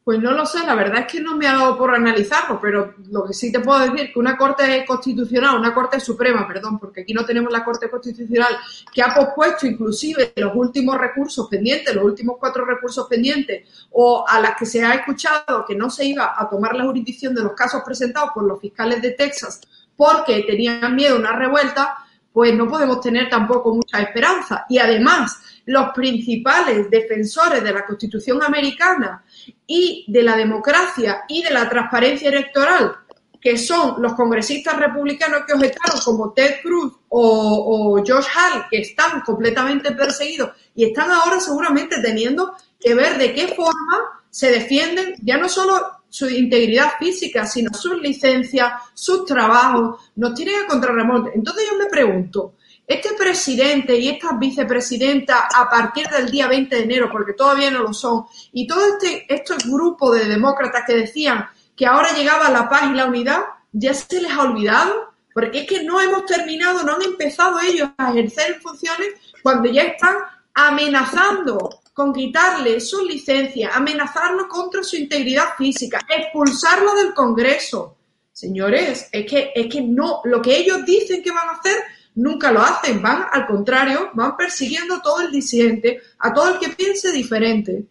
[0.03, 2.95] Pues no lo sé, la verdad es que no me ha dado por analizarlo, pero
[3.11, 6.79] lo que sí te puedo decir es que una Corte Constitucional, una Corte Suprema, perdón,
[6.79, 8.57] porque aquí no tenemos la Corte Constitucional,
[8.93, 14.41] que ha pospuesto inclusive los últimos recursos pendientes, los últimos cuatro recursos pendientes, o a
[14.41, 17.53] las que se ha escuchado que no se iba a tomar la jurisdicción de los
[17.53, 19.61] casos presentados por los fiscales de Texas
[20.01, 21.99] porque tenían miedo a una revuelta,
[22.33, 24.65] pues no podemos tener tampoco mucha esperanza.
[24.67, 29.25] Y además, los principales defensores de la Constitución americana
[29.67, 32.97] y de la democracia y de la transparencia electoral,
[33.41, 38.81] que son los congresistas republicanos que objetaron, como Ted Cruz o, o Josh Hall, que
[38.81, 45.17] están completamente perseguidos y están ahora seguramente teniendo que ver de qué forma se defienden
[45.23, 51.31] ya no solo su integridad física, sino sus licencias, sus trabajos, nos tienen a contrarremonte.
[51.35, 52.55] Entonces yo me pregunto,
[52.91, 57.85] este presidente y esta vicepresidenta a partir del día 20 de enero, porque todavía no
[57.85, 62.69] lo son, y todo este, este grupo de demócratas que decían que ahora llegaba la
[62.69, 66.83] paz y la unidad, ya se les ha olvidado, porque es que no hemos terminado,
[66.83, 70.17] no han empezado ellos a ejercer funciones cuando ya están
[70.53, 77.99] amenazando con quitarle su licencia, amenazarlo contra su integridad física, expulsarlo del Congreso.
[78.33, 81.77] Señores, es que, es que no, lo que ellos dicen que van a hacer,
[82.21, 86.61] nunca lo hacen, van al contrario, van persiguiendo a todo el disidente, a todo el
[86.61, 87.85] que piense diferente.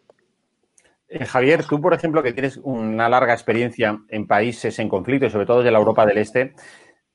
[1.07, 5.31] Eh, Javier, tú, por ejemplo, que tienes una larga experiencia en países en conflicto y
[5.31, 6.53] sobre todo de la Europa del Este,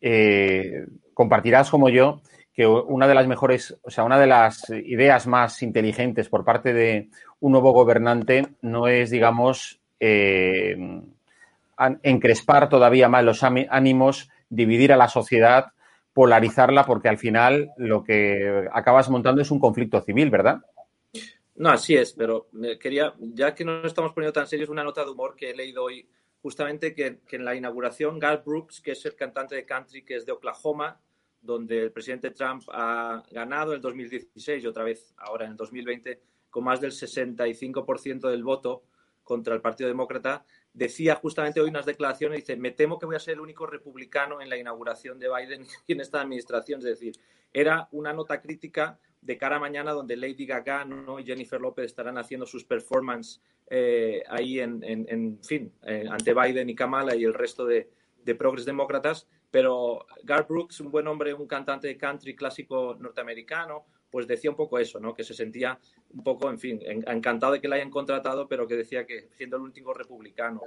[0.01, 2.21] eh, compartirás como yo
[2.53, 6.73] que una de las mejores, o sea, una de las ideas más inteligentes por parte
[6.73, 7.09] de
[7.41, 10.77] un nuevo gobernante no es, digamos, eh,
[12.03, 15.73] encrespar todavía más los ánimos, dividir a la sociedad,
[16.15, 20.63] polarizarla, porque al final lo que acabas montando es un conflicto civil, ¿verdad?
[21.57, 22.49] No, así es, pero
[22.81, 25.85] quería, ya que no estamos poniendo tan serios, una nota de humor que he leído
[25.85, 26.09] hoy,
[26.41, 30.17] justamente que, que en la inauguración, Garth Brooks, que es el cantante de country que
[30.17, 31.01] es de Oklahoma,
[31.45, 35.57] donde el presidente Trump ha ganado en el 2016 y otra vez ahora en el
[35.57, 38.85] 2020 con más del 65% del voto
[39.23, 40.45] contra el Partido Demócrata,
[40.75, 44.43] decía justamente hoy unas declaraciones, dice, me temo que voy a ser el único republicano
[44.43, 46.81] en la inauguración de Biden y en esta administración.
[46.81, 47.15] Es decir,
[47.53, 50.87] era una nota crítica de cara a mañana donde Lady Gaga
[51.19, 56.75] y Jennifer López estarán haciendo sus performances eh, ahí en, fin, eh, ante Biden y
[56.75, 57.89] Kamala y el resto de,
[58.23, 63.87] de progres demócratas pero Garth Brooks, un buen hombre, un cantante de country clásico norteamericano,
[64.15, 65.13] pues decía un poco eso, ¿no?
[65.13, 65.77] Que se sentía
[66.11, 69.57] un poco, en fin, encantado de que la hayan contratado, pero que decía que siendo
[69.57, 70.61] el último republicano.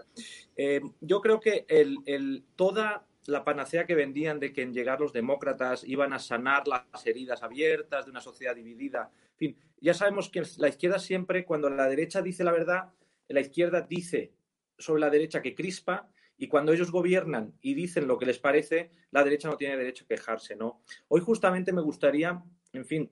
[0.57, 5.13] Eh, yo creo que el, toda la panacea que vendían de que en llegar los
[5.13, 9.11] demócratas iban a sanar las heridas abiertas de una sociedad dividida.
[9.31, 12.89] En fin, ya sabemos que la izquierda siempre, cuando la derecha dice la verdad,
[13.29, 14.33] la izquierda dice
[14.77, 18.91] sobre la derecha que crispa y cuando ellos gobiernan y dicen lo que les parece,
[19.11, 20.81] la derecha no tiene derecho a quejarse, ¿no?
[21.07, 23.09] Hoy justamente me gustaría, en fin,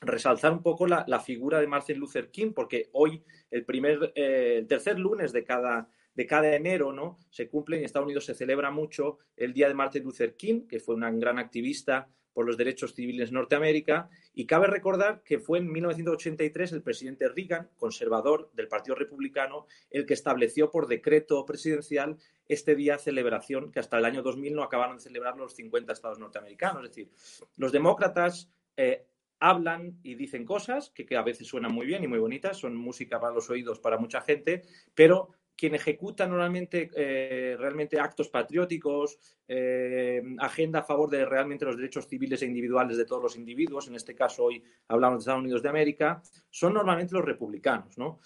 [0.00, 4.66] resaltar un poco la, figura de Martin Luther King, porque hoy, el primer, eh, el
[4.66, 7.18] tercer lunes de cada, de cada enero, ¿no?
[7.30, 10.80] Se cumple en Estados Unidos se celebra mucho el Día de Martin Luther King, que
[10.80, 14.08] fue un gran activista por los derechos civiles en Norteamérica.
[14.32, 20.06] Y cabe recordar que fue en 1983 el presidente Reagan, conservador del Partido Republicano, el
[20.06, 22.16] que estableció por decreto presidencial
[22.48, 25.92] este día de celebración, que hasta el año 2000 no acabaron de celebrar los 50
[25.92, 26.84] estados norteamericanos.
[26.84, 27.10] Es decir,
[27.56, 29.06] los demócratas eh,
[29.40, 33.18] hablan y dicen cosas que, a veces suenan muy bien y muy bonitas, son música
[33.18, 34.62] para los oídos para mucha gente,
[34.94, 41.76] pero quien ejecuta normalmente eh, realmente actos patrióticos, eh, agenda a favor de realmente los
[41.76, 45.42] derechos civiles e individuales de todos los individuos, en este caso hoy hablamos de Estados
[45.42, 47.98] Unidos de América, son normalmente los republicanos.
[47.98, 48.20] ¿no?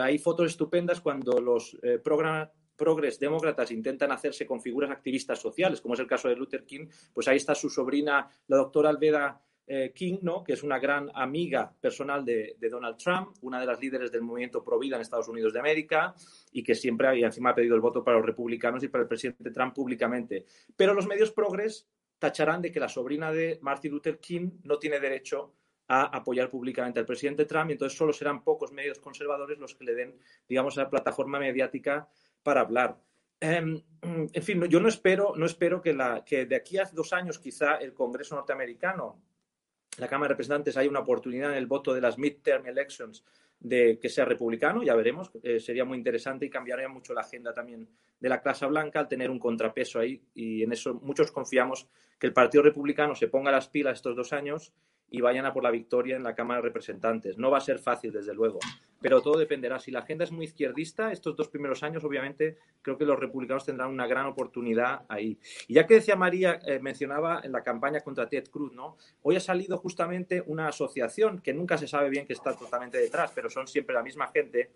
[0.00, 5.94] hay fotos estupendas cuando los eh, progres demócratas intentan hacerse con figuras activistas sociales, como
[5.94, 9.92] es el caso de Luther King, pues ahí está su sobrina, la doctora Alveda eh,
[9.94, 10.42] King, ¿no?
[10.42, 14.64] que es una gran amiga personal de, Donald Trump, una de las líderes del movimiento
[14.64, 16.14] pro vida en Estados Unidos de América
[16.52, 19.08] y que siempre y encima ha pedido el voto para los republicanos y para el
[19.08, 20.44] presidente Trump públicamente.
[20.76, 24.98] Pero los medios progres tacharán de que la sobrina de Martin Luther King no tiene
[24.98, 25.54] derecho
[25.88, 29.84] a apoyar públicamente al presidente Trump y entonces solo serán pocos medios conservadores los que
[29.84, 30.18] le den,
[30.48, 32.08] digamos, la plataforma mediática
[32.42, 32.96] para hablar.
[33.40, 37.12] Em, en fin, yo no espero, no espero que, la, que de aquí a dos
[37.12, 39.20] años quizá el Congreso norteamericano
[40.00, 43.24] la Cámara de Representantes hay una oportunidad en el voto de las midterm elections
[43.60, 47.52] de que sea republicano, ya veremos, eh, sería muy interesante y cambiaría mucho la agenda
[47.52, 47.86] también
[48.18, 51.86] de la Casa Blanca al tener un contrapeso ahí y en eso muchos confiamos
[52.18, 54.72] que el Partido Republicano se ponga las pilas estos dos años
[55.10, 57.36] y vayan a por la victoria en la Cámara de Representantes.
[57.36, 58.60] No va a ser fácil, desde luego,
[59.00, 59.78] pero todo dependerá.
[59.78, 63.66] Si la agenda es muy izquierdista, estos dos primeros años, obviamente, creo que los republicanos
[63.66, 65.38] tendrán una gran oportunidad ahí.
[65.66, 68.96] Y ya que decía María, eh, mencionaba en la campaña contra Ted Cruz, ¿no?
[69.22, 73.32] Hoy ha salido justamente una asociación que nunca se sabe bien que está totalmente detrás,
[73.34, 74.70] pero son siempre la misma gente,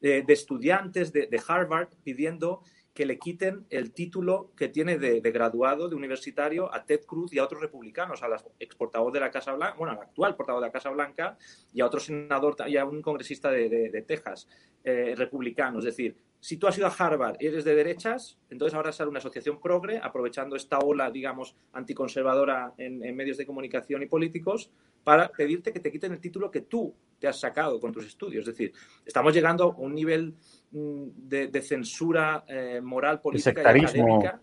[0.00, 2.62] eh, de estudiantes de Harvard pidiendo
[3.00, 7.38] que le quiten el título que tiene de, graduado, de universitario, a Ted Cruz y
[7.38, 10.66] a otros republicanos, al ex portavoz de la Casa Blanca, bueno, al actual portavoz de
[10.66, 11.38] la Casa Blanca
[11.72, 14.46] y a otro senador y a un congresista de, Texas,
[14.84, 15.78] eh, republicano.
[15.78, 19.08] Es decir, si tú has ido a Harvard y eres de derechas, entonces ahora sale
[19.08, 24.70] una asociación progre, aprovechando esta ola, digamos, anticonservadora en, en, medios de comunicación y políticos,
[25.04, 28.46] para pedirte que te quiten el título que tú te has sacado con tus estudios.
[28.46, 28.74] Es decir,
[29.06, 30.34] estamos llegando a un nivel
[30.70, 34.40] de, de censura eh, moral, política y académica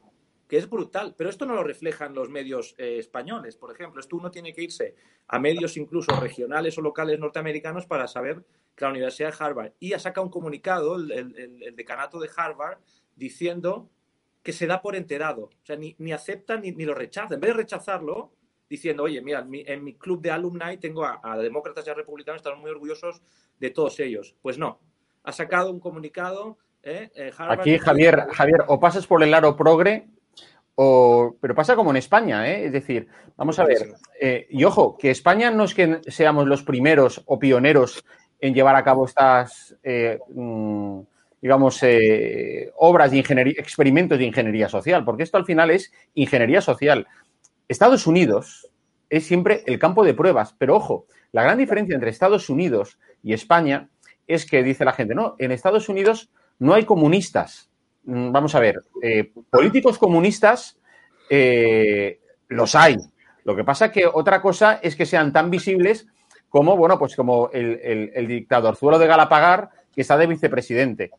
[0.48, 4.00] que es brutal, pero esto no lo reflejan los medios eh, españoles, por ejemplo.
[4.00, 4.96] Esto uno tiene que irse
[5.28, 9.94] a medios incluso regionales o locales norteamericanos para saber que la Universidad de Harvard, y
[9.94, 12.78] ha sacado un comunicado, el, el, el decanato de Harvard,
[13.16, 13.90] diciendo
[14.42, 17.34] que se da por enterado, o sea, ni, ni acepta ni, ni, lo rechaza.
[17.34, 18.32] En vez de rechazarlo,
[18.70, 21.90] diciendo, oye, mira, en mi, en mi club de alumni tengo a, a, demócratas y
[21.90, 23.22] a republicanos, estamos muy orgullosos
[23.60, 24.36] de todos ellos.
[24.42, 24.80] Pues no,
[25.28, 26.58] ha sacado un comunicado.
[26.82, 30.08] Eh, eh, Harvard, Aquí, Javier, Javier, o pasas por el aro progre
[30.76, 32.66] o, pero pasa como en España, ¿eh?
[32.66, 36.64] es decir, vamos a ver, eh, y ojo, que España no es que seamos los
[36.64, 38.06] primeros o pioneros
[38.40, 41.02] en llevar a cabo estas, eh, mmm,
[41.42, 41.82] digamos,
[42.78, 47.08] obras de ingeniería, experimentos de ingeniería social, porque esto al final es ingeniería social.
[47.68, 48.70] Estados Unidos
[49.10, 53.34] es siempre el campo de pruebas, pero ojo, la gran diferencia entre Estados Unidos y
[53.34, 53.90] España
[54.28, 57.70] es que dice la gente, no, en Estados Unidos no hay comunistas,
[58.08, 60.78] Mm, vamos a ver, eh, políticos comunistas
[61.30, 62.96] eh, los hay.
[63.44, 66.08] Lo que pasa que otra cosa es que sean tan visibles
[66.48, 71.12] como, bueno, pues como el, el, el dictadorzuelo de Galapagar, que está de vicepresidente.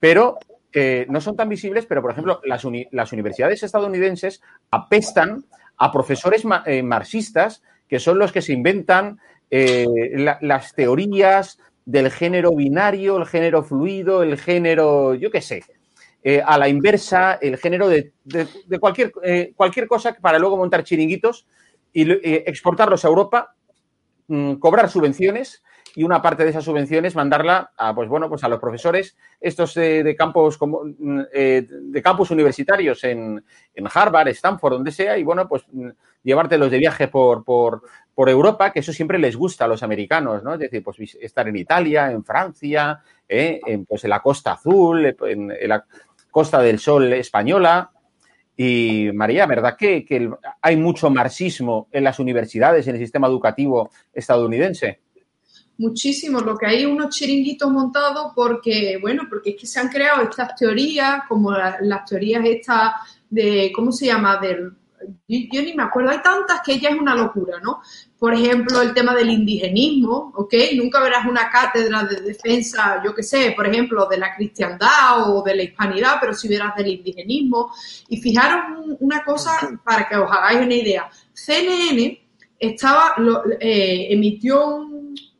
[0.00, 0.38] Pero
[0.72, 5.44] eh, no son tan visibles, pero, por ejemplo, las, las universidades estadounidenses apestan
[5.76, 9.20] a profesores ma marxistas que son los que se inventan
[9.50, 15.64] la, las teorías del género binario, el género fluido, el género, yo qué sé,
[16.22, 20.84] eh, a la inversa el género de, de, cualquier, eh, cualquier cosa para luego montar
[20.84, 21.46] chiringuitos
[21.92, 23.54] y eh, exportarlos a Europa,
[24.28, 25.62] mmm, cobrar subvenciones
[25.94, 29.74] y una parte de esas subvenciones mandarla a, pues bueno, pues a los profesores estos
[29.74, 30.82] de, de campos como,
[31.32, 35.64] eh, de campus universitarios en, en, Harvard, Stanford, donde sea, y bueno, pues
[36.22, 37.82] llevártelos de viaje por, por,
[38.14, 40.54] por, Europa, que eso siempre les gusta a los americanos, ¿no?
[40.54, 45.04] Es decir, pues estar en Italia, en Francia, eh, en, pues en la Costa Azul,
[45.06, 45.84] en, en la
[46.30, 47.90] Costa del Sol española.
[48.56, 53.90] Y María, ¿verdad que, que hay mucho marxismo en las universidades, en el sistema educativo
[54.12, 55.00] estadounidense?
[55.78, 60.22] Muchísimo, lo que hay unos chiringuitos montados porque, bueno, porque es que se han creado
[60.22, 62.92] estas teorías, como la, las teorías estas
[63.28, 64.38] de, ¿cómo se llama?
[64.38, 64.72] Del,
[65.26, 67.80] yo, yo, ni me acuerdo, hay tantas que ya es una locura, ¿no?
[68.18, 70.54] Por ejemplo, el tema del indigenismo, ¿ok?
[70.76, 75.42] Nunca verás una cátedra de defensa, yo qué sé, por ejemplo, de la cristiandad o
[75.42, 77.72] de la hispanidad, pero si verás del indigenismo.
[78.08, 81.10] Y fijaros una cosa para que os hagáis una idea.
[81.32, 82.20] CNN
[82.58, 84.91] estaba, lo, eh, emitió un,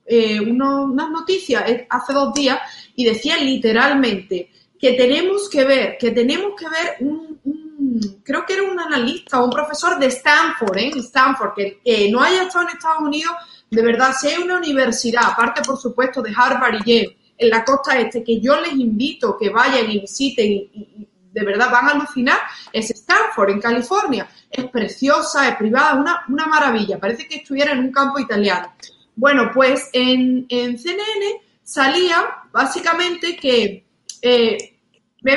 [0.06, 2.58] eh, uno, unas noticias hace dos días
[2.94, 8.64] y decía literalmente que tenemos que ver, que tenemos que ver un, creo que era
[8.64, 10.92] un analista o un profesor de Stanford, ¿eh?
[10.96, 13.32] Stanford, que eh, no haya estado en Estados Unidos,
[13.70, 17.64] de verdad, si hay una universidad, aparte por supuesto de Harvard y Yale, en la
[17.64, 21.88] costa este, que yo les invito que vayan y visiten y, y de verdad van
[21.88, 22.38] a alucinar,
[22.72, 24.28] es Stanford, en California.
[24.50, 26.98] Es preciosa, es privada, una, una maravilla.
[26.98, 28.72] Parece que estuviera en un campo italiano.
[29.14, 33.84] Bueno, pues en, en CNN salía básicamente que...
[34.20, 34.78] Eh,
[35.22, 35.36] ¿Me?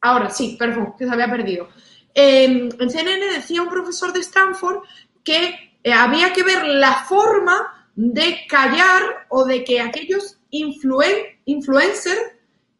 [0.00, 1.68] Ahora sí, perdón, que se había perdido.
[2.14, 4.82] Eh, en CNN decía un profesor de Stanford
[5.24, 12.20] que eh, había que ver la forma de callar o de que aquellos influen, influencers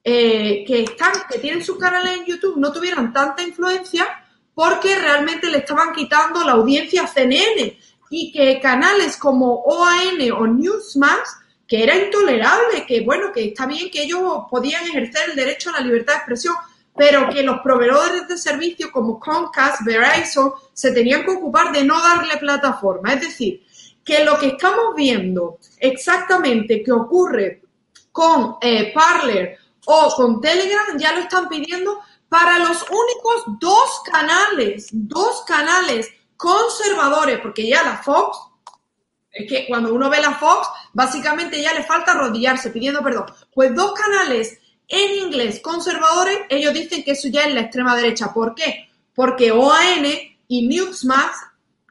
[0.03, 4.07] eh, que están, que tienen sus canales en YouTube no tuvieran tanta influencia
[4.55, 7.79] porque realmente le estaban quitando la audiencia a CNN
[8.17, 11.37] y que canales como OAN o Newsmax,
[11.67, 15.81] que era intolerable, que bueno, que está bien que ellos podían ejercer el derecho a
[15.81, 16.55] la libertad de expresión,
[16.97, 22.01] pero que los proveedores de servicios como Comcast, Verizon, se tenían que ocupar de no
[22.01, 23.15] darle plataforma.
[23.15, 23.65] Es decir,
[24.05, 27.63] que lo que estamos viendo exactamente que ocurre
[28.13, 31.99] con eh, Parler o con Telegram ya lo están pidiendo
[32.29, 38.39] para los únicos dos canales, dos canales conservadores, porque ya la Fox,
[39.31, 43.27] es que cuando uno ve la Fox, básicamente ya le falta arrodillarse pidiendo perdón.
[43.53, 44.59] Pues dos canales
[44.89, 48.33] en inglés conservadores, ellos dicen que eso ya es la extrema derecha.
[48.33, 48.91] ¿Por qué?
[49.15, 50.07] Porque OAN
[50.49, 51.37] y Newsmax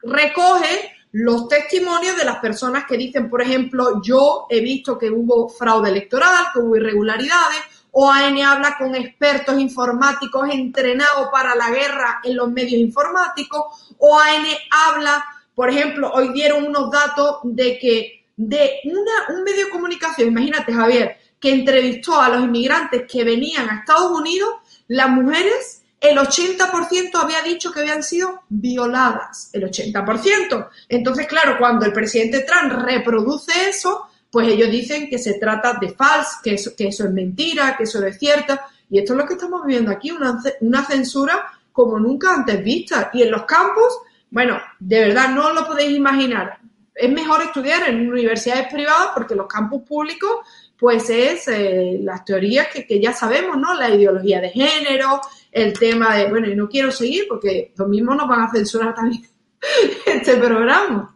[0.02, 5.48] recoge los testimonios de las personas que dicen, por ejemplo, yo he visto que hubo
[5.48, 7.60] fraude electoral, que hubo irregularidades,
[7.96, 13.94] OAN habla con expertos informáticos entrenados para la guerra en los medios informáticos.
[13.98, 15.24] OAN habla,
[15.54, 20.72] por ejemplo, hoy dieron unos datos de que de una, un medio de comunicación, imagínate
[20.72, 24.50] Javier, que entrevistó a los inmigrantes que venían a Estados Unidos,
[24.88, 30.68] las mujeres, el 80% había dicho que habían sido violadas, el 80%.
[30.88, 35.90] Entonces, claro, cuando el presidente Trump reproduce eso, pues ellos dicen que se trata de
[35.90, 38.58] falso, que eso, que eso es mentira, que eso es cierto.
[38.90, 43.10] Y esto es lo que estamos viendo aquí, una, una censura como nunca antes vista.
[43.12, 43.96] Y en los campos,
[44.28, 46.58] bueno, de verdad no lo podéis imaginar.
[46.92, 50.40] Es mejor estudiar en universidades privadas porque los campus públicos,
[50.76, 53.72] pues es eh, las teorías que, ya sabemos, ¿no?
[53.74, 55.20] La ideología de género,
[55.52, 58.96] el tema de, bueno, y no quiero seguir porque lo mismo nos van a censurar
[58.96, 59.22] también
[60.06, 61.13] este programa.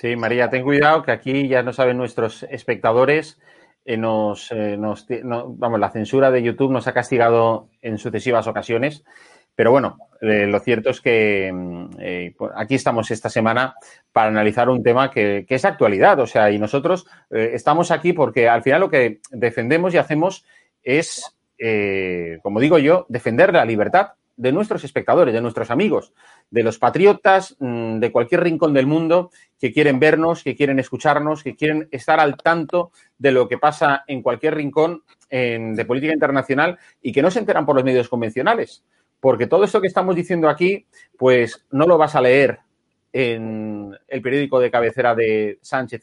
[0.00, 3.36] Sí, María, ten cuidado que aquí ya no saben nuestros espectadores.
[3.84, 8.46] Eh, nos, eh, nos no, vamos, la censura de YouTube nos ha castigado en sucesivas
[8.46, 9.02] ocasiones.
[9.56, 13.74] Pero bueno, eh, lo cierto es que mm, pues aquí estamos esta semana
[14.12, 16.20] para analizar un tema que, es actualidad.
[16.20, 20.46] O sea, y nosotros estamos aquí porque al final lo que defendemos y hacemos
[20.84, 21.36] es,
[22.44, 26.14] como digo yo, defender la libertad de nuestros espectadores, de nuestros amigos,
[26.48, 31.42] de los patriotas mmm, de cualquier rincón del mundo que quieren vernos, que quieren escucharnos,
[31.42, 36.12] que quieren estar al tanto de lo que pasa en cualquier rincón en, de política
[36.12, 38.84] internacional y que no se enteran por los medios convencionales.
[39.18, 40.86] Porque todo esto que estamos diciendo aquí,
[41.18, 42.60] pues no lo vas a leer
[43.12, 46.02] en el periódico de cabecera de Sánchez,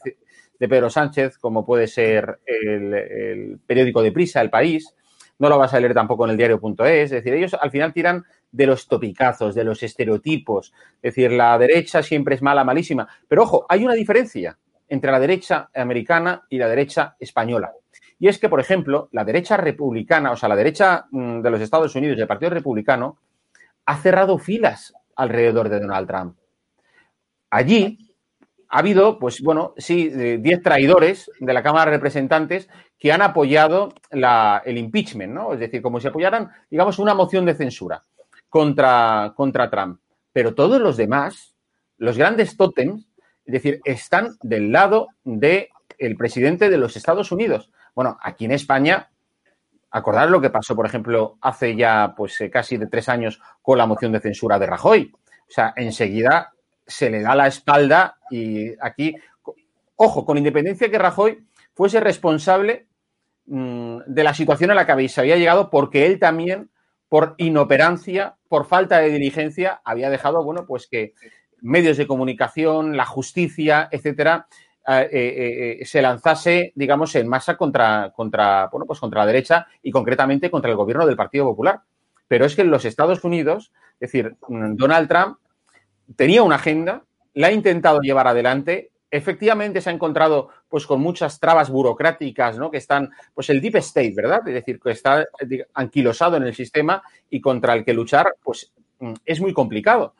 [0.58, 4.94] de Pedro Sánchez, como puede ser el, el periódico de Prisa, El País,
[5.38, 8.24] no lo vas a leer tampoco en el diario.es, es decir, ellos al final tiran
[8.50, 10.72] de los topicazos, de los estereotipos,
[11.02, 14.56] es decir, la derecha siempre es mala, malísima, pero ojo, hay una diferencia
[14.88, 17.72] entre la derecha americana y la derecha española.
[18.18, 21.60] Y es que, por ejemplo, la derecha republicana, o sea, la derecha mm, de los
[21.60, 23.18] Estados Unidos, el Partido Republicano,
[23.84, 26.36] ha cerrado filas alrededor de Donald Trump.
[27.50, 28.05] Allí
[28.68, 33.94] ha habido, pues bueno, sí, 10 traidores de la Cámara de Representantes que han apoyado
[34.10, 35.52] el impeachment, ¿no?
[35.52, 38.02] Es decir, como si apoyaran, digamos, una moción de censura
[38.48, 40.00] contra, contra Trump.
[40.32, 41.54] Pero todos los demás,
[41.98, 43.06] los grandes tótems,
[43.44, 47.70] es decir, están del lado del de presidente de los Estados Unidos.
[47.94, 49.10] Bueno, aquí en España,
[49.90, 53.78] acordar lo que pasó, por ejemplo, hace ya pues eh, casi de tres años con
[53.78, 55.12] la moción de censura de Rajoy.
[55.48, 56.52] O sea, enseguida
[56.86, 59.16] se le da la espalda y aquí,
[59.96, 62.86] ojo, con independencia que Rajoy fuese responsable
[63.46, 66.70] mmm, de la situación a la que se había llegado porque él también,
[67.08, 71.14] por inoperancia, por falta de diligencia, había dejado, bueno, pues que
[71.60, 74.46] medios de comunicación, la justicia, etcétera,
[74.88, 79.90] eh, eh, se lanzase, digamos, en masa contra, contra, bueno, pues contra la derecha y
[79.90, 81.80] concretamente contra el gobierno del Partido Popular.
[82.28, 85.38] Pero es que en los Estados Unidos, es decir, Donald Trump
[86.14, 87.04] tenía una agenda,
[87.34, 92.70] la ha intentado llevar adelante, efectivamente se ha encontrado pues con muchas trabas burocráticas, ¿no?
[92.70, 94.46] Que están, pues el deep state, ¿verdad?
[94.46, 95.26] Es decir, que está
[95.74, 98.72] anquilosado en el sistema y contra el que luchar, pues
[99.24, 100.14] es muy complicado.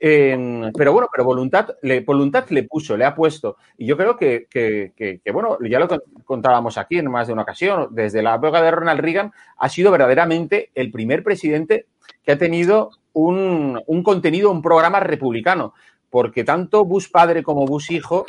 [0.00, 3.58] Pero bueno, pero voluntad le, voluntad le puso, le ha puesto.
[3.76, 5.88] Y yo creo que, que, que, que, bueno, ya lo
[6.24, 9.90] contábamos aquí en más de una ocasión, desde la época de Ronald Reagan ha sido
[9.90, 11.86] verdaderamente el primer presidente
[12.24, 15.74] que ha tenido un, un contenido, un programa republicano,
[16.08, 18.24] porque tanto Bush padre como Bush hijo,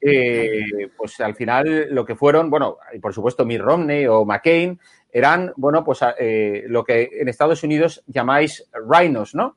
[0.00, 4.80] eh, pues al final lo que fueron, bueno, y por supuesto Mitt Romney o McCain,
[5.12, 9.56] eran, bueno, pues eh, lo que en Estados Unidos llamáis rhinos, ¿no?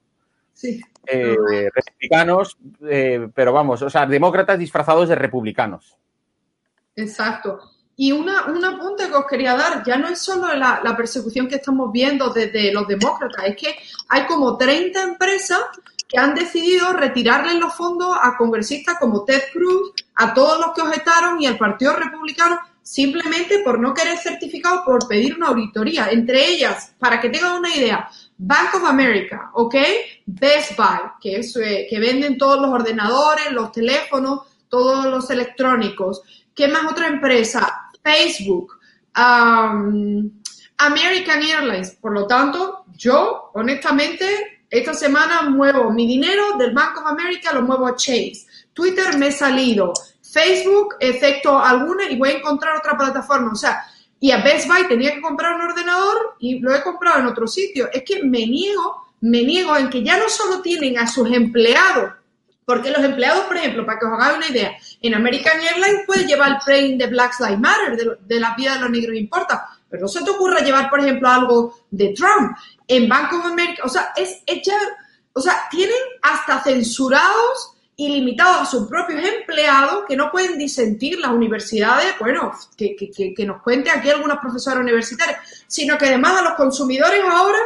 [0.56, 0.82] Sí.
[1.06, 2.58] Eh, republicanos,
[2.90, 5.96] eh, pero vamos, o sea, demócratas disfrazados de republicanos.
[6.96, 7.60] Exacto.
[7.98, 11.48] Y una, un apunte que os quería dar, ya no es solo la, la, persecución
[11.48, 13.76] que estamos viendo desde los demócratas, es que
[14.10, 15.62] hay como 30 empresas
[16.08, 20.82] que han decidido retirarle los fondos a congresistas como Ted Cruz, a todos los que
[20.82, 26.10] objetaron y al Partido Republicano, simplemente por no querer certificado, por pedir una auditoría.
[26.12, 28.08] Entre ellas, para que tengan una idea,
[28.38, 29.76] Bank of America, ¿ok?
[30.28, 36.22] Best Buy, que, es, eh, que venden todos los ordenadores, los teléfonos, todos los electrónicos.
[36.54, 37.90] ¿Qué más otra empresa?
[38.04, 38.80] Facebook,
[39.18, 40.30] um,
[40.78, 41.98] American Airlines.
[42.00, 47.64] Por lo tanto, yo, honestamente, esta semana muevo mi dinero del Bank of America, lo
[47.64, 48.46] muevo a Chase.
[48.74, 49.92] Twitter me he salido.
[50.36, 53.54] Facebook, excepto alguna, y voy a encontrar otra plataforma.
[53.54, 53.86] O sea,
[54.20, 57.48] y a Best Buy tenía que comprar un ordenador y lo he comprado en otro
[57.48, 57.88] sitio.
[57.94, 62.12] Es que me niego, me niego en que ya no solo tienen a sus empleados,
[62.66, 64.72] porque los empleados, por ejemplo, para que os hagáis una idea,
[65.02, 68.74] en American Airlines puedes llevar el frame de Black Lives Matter, de, de, la vida
[68.74, 72.58] de los negros importa, pero no se te ocurra llevar, por ejemplo, algo de Trump.
[72.88, 74.78] En Bank of America, o sea, es, ya,
[75.32, 81.32] o sea, tienen hasta censurados ilimitado a sus propios empleados que no pueden disentir las
[81.32, 86.44] universidades, bueno, que, que, que nos cuente aquí algunas profesoras universitarias, sino que además a
[86.44, 87.60] los consumidores ahora,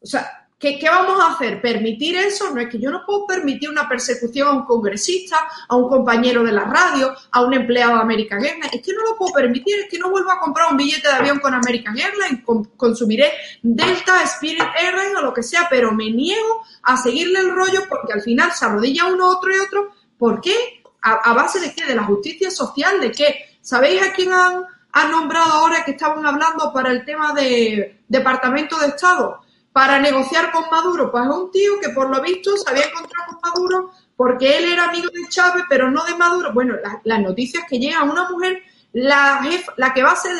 [0.00, 1.60] o sea, ¿Qué, vamos a hacer?
[1.60, 2.50] ¿Permitir eso?
[2.54, 5.36] No es que yo no puedo permitir una persecución a un congresista,
[5.68, 8.72] a un compañero de la radio, a un empleado de American Airlines.
[8.72, 11.14] Es que no lo puedo permitir, es que no vuelvo a comprar un billete de
[11.14, 12.42] avión con American Airlines,
[12.78, 13.30] consumiré
[13.62, 18.14] Delta, Spirit Airlines o lo que sea, pero me niego a seguirle el rollo porque
[18.14, 19.92] al final se arrodilla uno, otro y otro.
[20.16, 20.82] ¿Por qué?
[21.02, 21.84] ¿A, base de qué?
[21.84, 23.02] ¿De la justicia social?
[23.02, 23.58] ¿De qué?
[23.60, 24.64] ¿Sabéis a quién han,
[25.10, 29.43] nombrado ahora que estaban hablando para el tema de Departamento de Estado?
[29.74, 31.10] Para negociar con Maduro?
[31.10, 34.66] Pues es un tío que por lo visto se había encontrado con Maduro porque él
[34.66, 36.52] era amigo de Chávez, pero no de Maduro.
[36.54, 38.62] Bueno, las noticias que llega una mujer,
[38.92, 39.44] la,
[39.76, 40.36] la que va a ser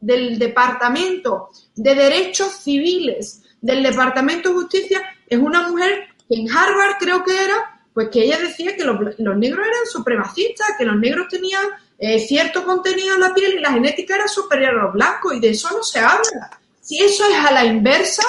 [0.00, 6.96] del, Departamento de Derechos Civiles, del Departamento de Justicia, es una mujer que en Harvard
[6.98, 11.28] creo que era, pues que ella decía que los, negros eran supremacistas, que los negros
[11.28, 11.64] tenían
[12.00, 15.38] eh, cierto contenido en la piel y la genética era superior a los blancos y
[15.38, 16.58] de eso no se habla.
[16.80, 18.24] Si eso es a la inversa,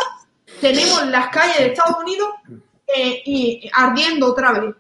[0.64, 2.30] tenemos las calles de Estados Unidos
[2.88, 4.76] eh, y ardiendo otra vez.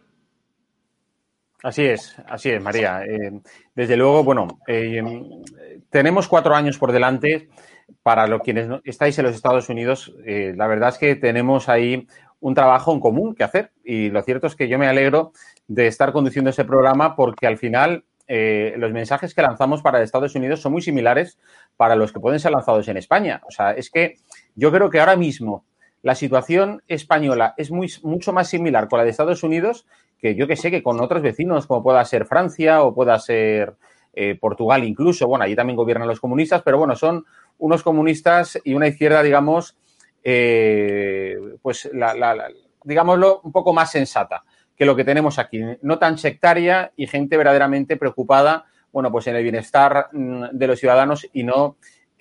[1.61, 3.03] Así es, así es, María.
[3.03, 3.41] Eh,
[3.75, 5.03] desde luego, bueno, eh,
[5.89, 7.49] tenemos cuatro años por delante.
[8.01, 12.07] Para los quienes estáis en los Estados Unidos, la verdad es que tenemos ahí
[12.39, 13.71] un trabajo en común que hacer.
[13.83, 15.33] Y lo cierto es que yo me alegro
[15.67, 20.61] de estar conduciendo ese programa porque al final los mensajes que lanzamos para Estados Unidos
[20.61, 21.37] son muy similares
[21.75, 23.41] para los que pueden ser lanzados en España.
[23.47, 24.15] O sea, es que
[24.55, 25.65] yo creo que ahora mismo
[26.03, 29.87] la situación española es muy, mucho más similar con la de Estados Unidos
[30.19, 33.75] que yo que sé, que con otros vecinos, como pueda ser Francia o pueda ser
[34.13, 35.27] eh, Portugal incluso.
[35.27, 37.25] Bueno, allí también gobiernan los comunistas, pero bueno, son
[37.57, 39.75] unos comunistas y una izquierda, digamos,
[40.23, 42.47] eh, pues la,
[42.85, 44.43] digámoslo, un poco más sensata
[44.77, 45.61] que lo que tenemos aquí.
[45.81, 50.79] No tan sectaria y gente verdaderamente preocupada, bueno, pues en el bienestar mm, de los
[50.79, 51.75] ciudadanos y no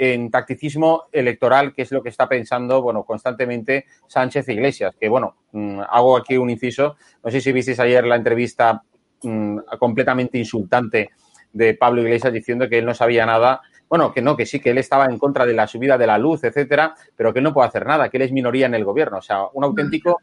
[0.05, 5.09] en tacticismo electoral, que es lo que está pensando, bueno, constantemente Sánchez e Iglesias, que
[5.09, 8.83] bueno, mm, hago aquí un inciso, no sé si visteis ayer la entrevista
[9.23, 11.11] mm, completamente insultante
[11.53, 14.71] de Pablo Iglesias diciendo que él no sabía nada, bueno, que no, que sí, que
[14.71, 17.55] él estaba en contra de la subida de la luz, etcétera, pero que él no
[17.55, 20.21] puede hacer nada, que él es minoría en el gobierno, o sea, un auténtico,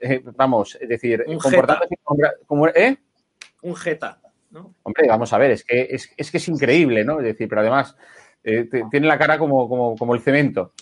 [0.00, 1.96] eh, vamos, es decir, un comportándose
[2.46, 2.96] como, ¿eh?
[3.60, 4.22] Un jeta,
[4.52, 4.72] ¿no?
[4.84, 7.18] Hombre, vamos a ver, es que es, es que es increíble, ¿no?
[7.18, 7.94] Es decir, pero además
[8.44, 10.72] eh, tiene la cara como, como, el cemento.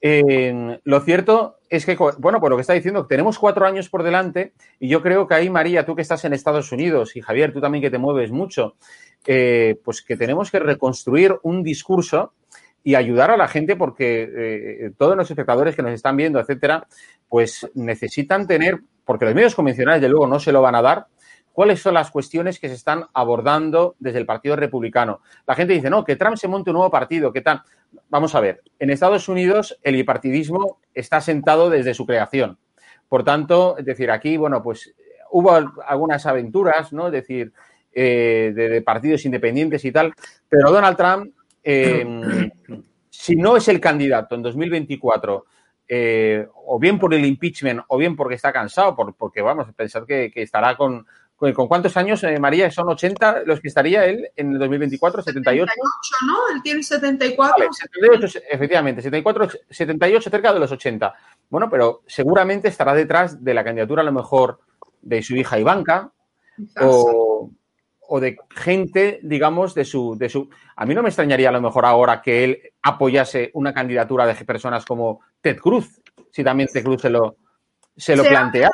[0.00, 4.52] lo cierto es que, bueno, por lo que está diciendo, tenemos cuatro años por delante
[4.78, 7.60] y yo creo que ahí, María, tú que estás en Estados Unidos y Javier, tú
[7.60, 8.76] también que te mueves mucho,
[9.26, 12.32] eh, pues que tenemos que reconstruir un discurso
[12.82, 16.86] y ayudar a la gente porque eh, todos los espectadores que nos están viendo, etcétera,
[17.28, 21.06] pues necesitan tener, porque los medios convencionales de luego no se lo van a dar,
[21.54, 25.20] cuáles son las cuestiones que se están abordando desde el Partido Republicano.
[25.46, 27.62] La gente dice, no, que Trump se monte un nuevo partido, ¿qué tal?
[28.10, 32.58] Vamos a ver, en Estados Unidos el bipartidismo está sentado desde su creación.
[33.08, 34.94] Por tanto, es decir, aquí, bueno, pues
[35.30, 35.52] hubo
[35.86, 37.06] algunas aventuras, ¿no?
[37.06, 37.52] Es decir,
[37.92, 40.12] eh, de, partidos independientes y tal,
[40.48, 41.32] pero Donald Trump,
[41.62, 42.50] eh,
[43.08, 45.44] si no es el candidato en 2024,
[45.86, 50.04] eh, o bien por el impeachment o bien porque está cansado, porque vamos a pensar
[50.04, 52.70] que estará con, ¿Con cuántos años, eh, María?
[52.70, 55.20] ¿Son 80 los que estaría él en el 2024?
[55.20, 55.72] 78.
[55.72, 56.54] 78, ¿no?
[56.54, 57.66] Él tiene 74.
[57.72, 61.12] 78, efectivamente, 74, 78, cerca de los 80.
[61.50, 64.60] Bueno, pero seguramente estará detrás de la candidatura a lo mejor
[65.02, 66.12] de su hija Ivanka
[66.80, 67.50] o,
[68.00, 70.48] o, de gente, digamos, de su, de su...
[70.76, 74.34] A mí no me extrañaría a lo mejor ahora que él apoyase una candidatura de
[74.44, 77.36] personas como Ted Cruz, si también Ted Cruz se lo,
[77.96, 78.70] se lo plantea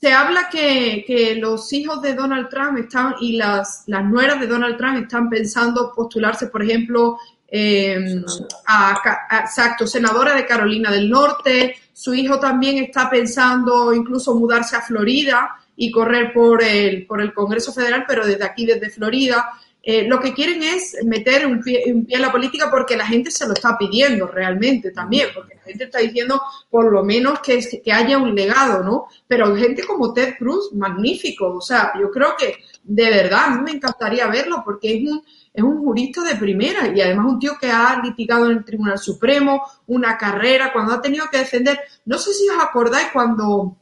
[0.00, 4.78] se habla que, los hijos de Donald Trump están y las, las nueras de Donald
[4.78, 8.24] Trump están pensando postularse, por ejemplo, em,
[8.66, 8.96] a,
[9.42, 11.76] exacto, senadora de Carolina del Norte.
[11.92, 17.34] Su hijo también está pensando incluso mudarse a Florida y correr por el, por el
[17.34, 19.50] Congreso Federal, pero desde aquí, desde Florida.
[19.92, 23.08] Eh, lo que quieren es meter un pie, un pie, en la política porque la
[23.08, 27.40] gente se lo está pidiendo realmente también, porque la gente está diciendo por lo menos
[27.40, 29.08] que, que haya un legado, ¿no?
[29.26, 33.62] Pero gente como Ted Cruz, magnífico, o sea, yo creo que de verdad a mí
[33.62, 37.54] me encantaría verlo porque es un, es un jurista de primera y además un tío
[37.60, 42.16] que ha litigado en el Tribunal Supremo, una carrera, cuando ha tenido que defender, no
[42.16, 43.76] sé si os acordáis cuando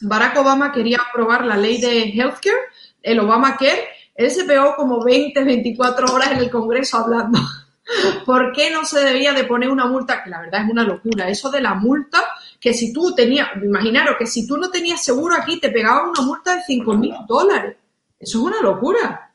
[0.00, 2.56] Barack Obama quería aprobar la ley de healthcare,
[3.02, 7.38] el Obamacare, él se pegó como 20, 24 horas en el Congreso hablando.
[8.26, 10.22] ¿Por qué no se debía de poner una multa?
[10.22, 11.30] Que la verdad es una locura.
[11.30, 12.18] Eso de la multa
[12.60, 16.20] que si tú tenías, imaginaros que si tú no tenías seguro aquí te pegaban una
[16.20, 17.76] multa de 5 mil dólares.
[18.18, 19.32] Eso es una locura.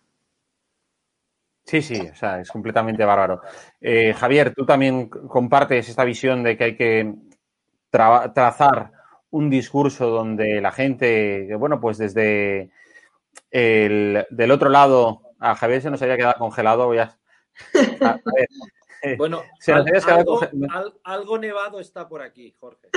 [1.63, 3.41] Sí, sí, o sea, es completamente bárbaro.
[3.81, 7.11] Eh, Javier, tú también compartes esta visión de que hay que
[7.89, 8.91] trazar
[9.31, 12.69] un discurso donde la gente, bueno, pues desde
[13.51, 17.17] el, del otro lado, a Javier se nos había quedado congelado, voy a,
[17.73, 18.47] eh,
[19.17, 19.43] bueno,
[21.03, 22.89] algo, nevado está por aquí, Jorge.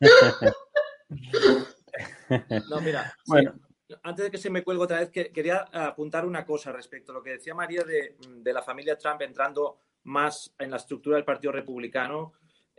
[2.70, 3.54] no, mira, bueno.
[4.02, 7.22] antes de que se me cuelgue otra vez, quería apuntar una cosa respecto a lo
[7.22, 11.52] que decía María de, de la familia Trump entrando más en la estructura del Partido
[11.52, 12.32] Republicano.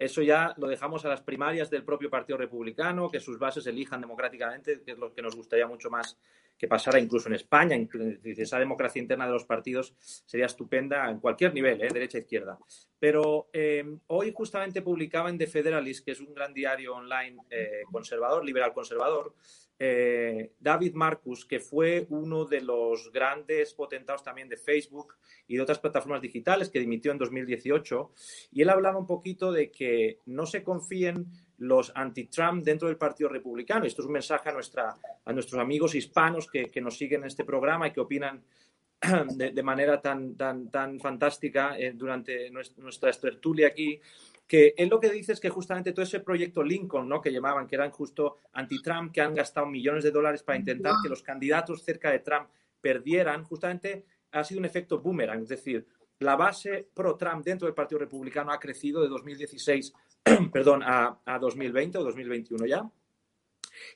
[0.03, 4.01] Eso ya lo dejamos a las primarias del propio Partido Republicano, que sus bases elijan
[4.01, 6.17] democráticamente, que es lo que nos gustaría mucho más
[6.57, 7.77] que pasara incluso en España.
[8.23, 11.89] Esa democracia interna de los partidos sería estupenda en cualquier nivel, ¿eh?
[11.91, 12.57] derecha e izquierda.
[12.99, 17.81] Pero eh, hoy justamente publicaba en The Federalist, que es un gran diario online eh,
[17.91, 19.33] conservador, liberal conservador,
[20.59, 25.79] David Marcus, que fue uno de los grandes potentados también de Facebook y de otras
[25.79, 28.13] plataformas digitales, que dimitió en 2018.
[28.53, 31.27] Y él hablaba un poquito de que no se confíen
[31.59, 33.85] los anti-Trump dentro del Partido Republicano.
[33.85, 37.45] Esto es un mensaje a, nuestra, a nuestros amigos hispanos que, nos siguen en este
[37.45, 38.43] programa y que opinan
[39.35, 43.99] de, manera tan, tan, tan fantástica eh, durante nuestra tertulia aquí,
[44.47, 47.21] que él lo que dice es que justamente todo ese proyecto Lincoln, ¿no?
[47.21, 51.09] que llamaban, que eran justo anti-Trump, que han gastado millones de dólares para intentar que
[51.09, 52.49] los candidatos cerca de Trump
[52.81, 55.87] perdieran, justamente ha sido un efecto boomerang, es decir,
[56.19, 59.93] la base pro-Trump dentro del Partido Republicano ha crecido de 2016
[60.51, 62.89] perdón, a, 2020 o 2021 ya.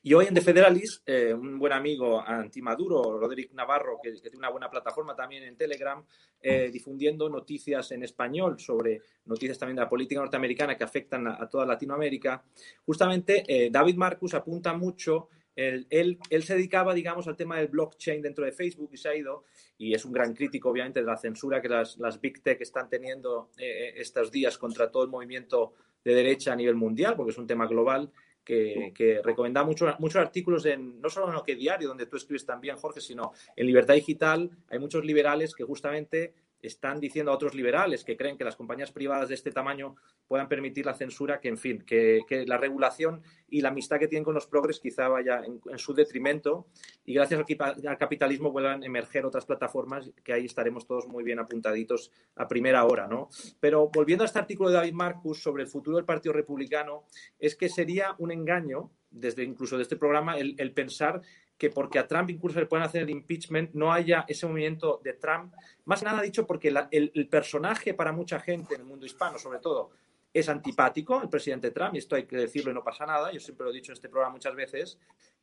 [0.02, 4.50] Y hoy en The Federalist, eh, un buen amigo antimaduro, Roderick Navarro, que, tiene una
[4.50, 6.04] buena plataforma también en Telegram,
[6.42, 11.48] eh, difundiendo noticias en español sobre noticias también de la política norteamericana que afectan a,
[11.48, 12.44] toda Latinoamérica,
[12.86, 18.22] justamente eh, David Marcus apunta mucho él, él, se dedicaba, digamos, al tema del blockchain
[18.22, 19.46] dentro de Facebook y se ha ido,
[19.80, 22.88] y es un gran crítico, obviamente, de la censura que las, las Big Tech están
[22.88, 25.74] teniendo estos días contra todo el movimiento
[26.08, 28.10] de derecha a nivel mundial, porque es un tema global
[28.42, 32.16] que, que recomienda mucho, muchos artículos en, no solo en lo que diario, donde tú
[32.16, 34.50] escribes también, Jorge, sino en Libertad Digital.
[34.70, 38.92] Hay muchos liberales que justamente están diciendo a otros liberales que creen que las compañías
[38.92, 39.96] privadas de este tamaño
[40.28, 44.24] puedan permitir la censura, que en fin, que, la regulación y la amistad que tienen
[44.24, 46.68] con los progres quizá vaya en, su detrimento
[47.06, 51.40] y gracias al, capitalismo vuelvan a emerger otras plataformas que ahí estaremos todos muy bien
[51.40, 53.30] apuntaditos a primera hora, ¿no?
[53.60, 57.06] Pero volviendo a este artículo de David Marcus sobre el futuro del Partido Republicano,
[57.40, 61.22] es que sería un engaño desde incluso de este programa el, el pensar
[61.58, 65.14] que porque a Trump incluso le pueden hacer el impeachment, no haya ese movimiento de
[65.14, 65.54] Trump.
[65.86, 69.90] Más nada dicho porque el, personaje para mucha gente en el mundo hispano, sobre todo,
[70.34, 73.40] es antipático, el presidente Trump, y esto hay que decirlo y no pasa nada, yo
[73.40, 75.00] siempre lo he dicho en este programa muchas veces,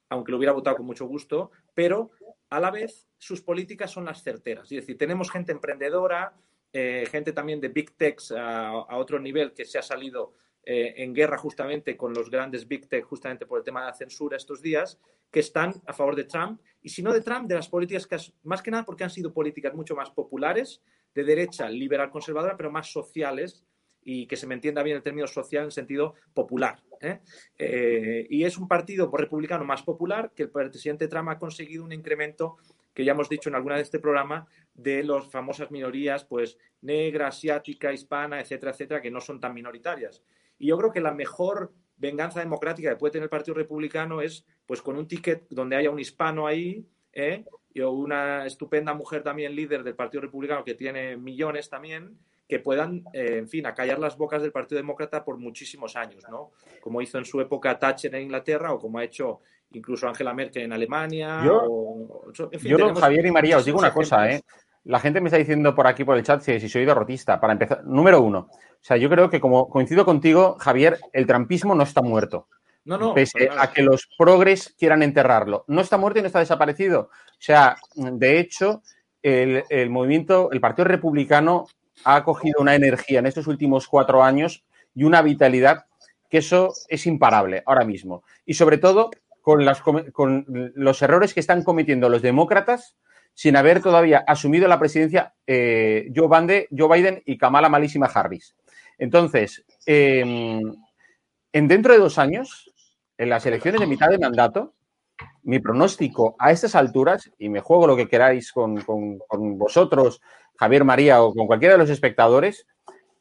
[0.09, 2.11] aunque lo hubiera votado con mucho gusto, pero
[2.51, 4.71] a la vez sus políticas son las certeras.
[4.71, 6.35] Es decir, tenemos gente emprendedora,
[6.73, 10.35] eh, gente también de big techs a, otro nivel que se ha salido
[10.67, 13.95] eh, en guerra justamente con los grandes big tech, justamente por el tema de la
[13.95, 14.99] censura estos días,
[15.31, 18.17] que están a favor de Trump, y si no de Trump, de las políticas que,
[18.45, 20.83] más que nada porque han sido políticas mucho más populares,
[21.15, 23.65] de derecha liberal conservadora, pero más sociales,
[24.05, 26.83] y que se me entienda bien el término social en sentido popular.
[27.01, 27.21] ¿eh?
[27.59, 31.93] Eh, y es un partido republicano más popular que el presidente Trump ha conseguido un
[31.93, 32.57] incremento
[32.93, 37.29] que ya hemos dicho en alguna de este programa de las famosas minorías, pues negra,
[37.29, 40.23] asiática, hispana, etcétera, etcétera, que no son tan minoritarias.
[40.65, 44.47] Y yo creo que la mejor venganza democrática que puede tener el Partido Republicano es
[44.65, 47.45] pues con un ticket donde haya un hispano ahí ¿eh?
[47.75, 53.05] y una estupenda mujer también líder del Partido Republicano que tiene millones también que puedan,
[53.13, 56.53] eh, en fin, acallar las bocas del Partido Demócrata por muchísimos años, ¿no?
[56.81, 59.41] Como hizo en su época Thatcher en Inglaterra o como ha hecho
[59.73, 61.43] incluso Angela Merkel en Alemania.
[61.45, 62.23] Yo,
[62.95, 64.41] Javier y María, os digo una cosa, ¿eh?
[64.85, 67.41] La gente me está diciendo por aquí, por el chat, si, si soy derrotista.
[67.41, 68.49] Para empezar, número uno,
[68.85, 72.49] o sea, yo creo que como coincido contigo, Javier, el trampismo no está muerto.
[72.85, 73.15] No, no.
[73.15, 75.65] Pese a que los progres quieran enterrarlo.
[75.69, 77.09] No está muerto y no está desaparecido.
[77.11, 78.83] O sea, de hecho,
[79.23, 81.67] el, movimiento, el Partido Republicano
[82.05, 84.65] ha cogido una energía en estos últimos cuatro años
[84.95, 85.87] y una vitalidad
[86.29, 88.23] que eso es imparable ahora mismo.
[88.45, 89.11] Y sobre todo
[89.41, 92.97] con, las, con los errores que están cometiendo los demócratas
[93.35, 96.29] sin haber todavía asumido la presidencia eh, Joe,
[96.71, 98.57] Biden y Kamala Malísima Harris.
[98.97, 100.63] Entonces, em,
[101.53, 102.73] en dentro de dos años,
[103.19, 104.75] en las elecciones de mitad de mandato,
[105.43, 108.83] mi pronóstico a estas alturas, y me juego lo que queráis con,
[109.29, 110.21] vosotros,
[110.57, 112.67] Javier María o con cualquiera de los espectadores,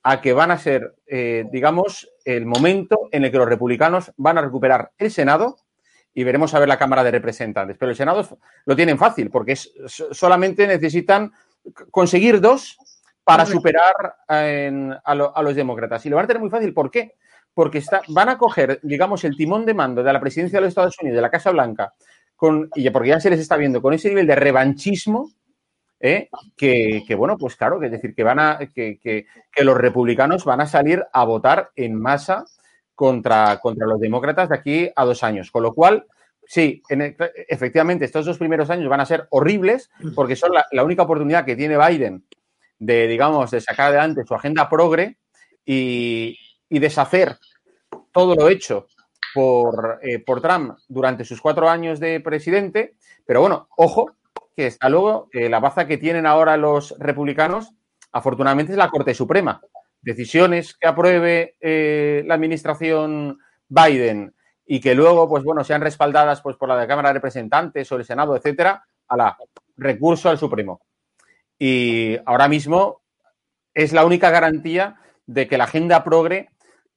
[0.03, 4.37] a que van a ser, eh, digamos, el momento en el que los republicanos van
[4.37, 5.57] a recuperar el Senado
[6.13, 7.77] y veremos a ver la Cámara de Representantes.
[7.79, 9.73] Pero el Senado lo tienen fácil porque es,
[10.11, 11.31] solamente necesitan
[11.91, 12.77] conseguir dos
[13.23, 16.05] para superar a, los demócratas.
[16.05, 16.73] Y lo van a tener muy fácil.
[16.73, 17.15] ¿Por qué?
[17.53, 20.69] Porque está, van a coger, digamos, el timón de mando de la presidencia de los
[20.69, 21.93] Estados Unidos, de la Casa Blanca,
[22.35, 25.29] con, y porque ya se les está viendo con ese nivel de revanchismo
[26.03, 26.29] ¿eh?
[26.57, 29.25] que, bueno, pues claro, que es decir, que van a, que, que,
[29.63, 32.45] los republicanos van a salir a votar en masa
[32.95, 35.51] contra, contra los demócratas de aquí a dos años.
[35.51, 36.05] Con lo cual,
[36.45, 36.81] sí,
[37.47, 41.55] efectivamente, estos dos primeros años van a ser horribles porque son la, única oportunidad que
[41.55, 42.25] tiene Biden
[42.79, 45.17] de, digamos, de sacar adelante su agenda progre
[45.65, 46.37] y,
[46.69, 47.37] deshacer
[48.11, 48.87] todo lo hecho
[49.35, 52.95] por, eh, por Trump durante sus cuatro años de presidente.
[53.25, 54.15] Pero bueno, ojo,
[54.55, 57.71] que está luego eh, la baza que tienen ahora los republicanos,
[58.11, 59.61] afortunadamente, es la Corte Suprema.
[60.03, 64.35] Decisiones que apruebe eh, la administración Biden
[64.65, 68.05] y que luego, pues bueno, sean respaldadas pues, por la Cámara de Representantes o el
[68.05, 69.37] Senado, etcétera, a la
[69.77, 70.81] recurso al Supremo.
[71.57, 73.01] Y ahora mismo
[73.73, 76.49] es la única garantía de que la agenda progre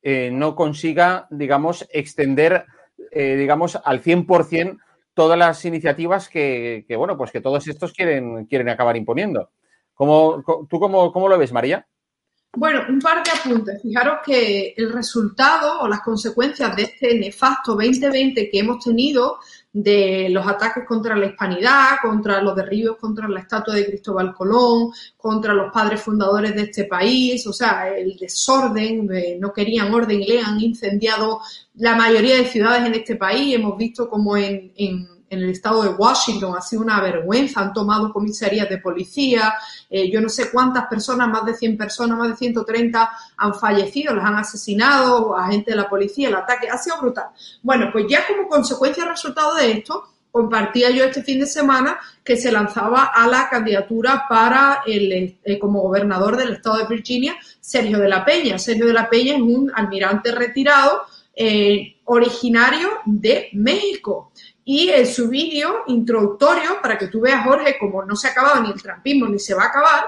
[0.03, 2.67] eh, no consiga, digamos, extender,
[3.13, 4.79] digamos, al 100%
[5.17, 9.51] todas las iniciativas que, bueno, pues que todos estos quieren, quieren acabar imponiendo.
[9.95, 11.87] ¿Cómo, ¿Tú cómo, cómo lo ves, María?
[12.57, 13.83] Bueno, un par de apuntes.
[13.83, 19.39] Fijaros que el resultado o las consecuencias de este nefasto 2020 que hemos tenido
[19.75, 24.91] de los ataques contra la hispanidad, contra los derribos contra la estatua de Cristóbal Colón,
[25.19, 29.07] contra los padres fundadores de este país, o sea, el desorden,
[29.39, 31.41] no querían orden y le han incendiado
[31.75, 33.55] la mayoría de ciudades en este país.
[33.55, 37.72] Hemos visto como en, en en el estado de Washington ha sido una vergüenza, han
[37.72, 39.55] tomado comisarías de policía,
[39.91, 44.14] eh, yo no sé cuántas personas, más de 100 personas, más de 130 han fallecido,
[44.14, 47.27] las han asesinado, agentes de la policía, el ataque ha sido brutal.
[47.62, 50.05] Bueno, pues ya como consecuencia, resultado de esto,
[50.37, 55.59] compartía yo este fin de semana que se lanzaba a la candidatura para el, eh,
[55.59, 58.59] como gobernador del estado de Virginia, Sergio de la Peña.
[58.59, 61.05] Sergio de la Peña es un almirante retirado
[61.35, 64.31] eh, originario de México.
[64.69, 68.61] Y en su vídeo introductorio, para que tú veas, Jorge, como no se ha acabado
[68.61, 70.05] ni el trampismo ni se va a acabar,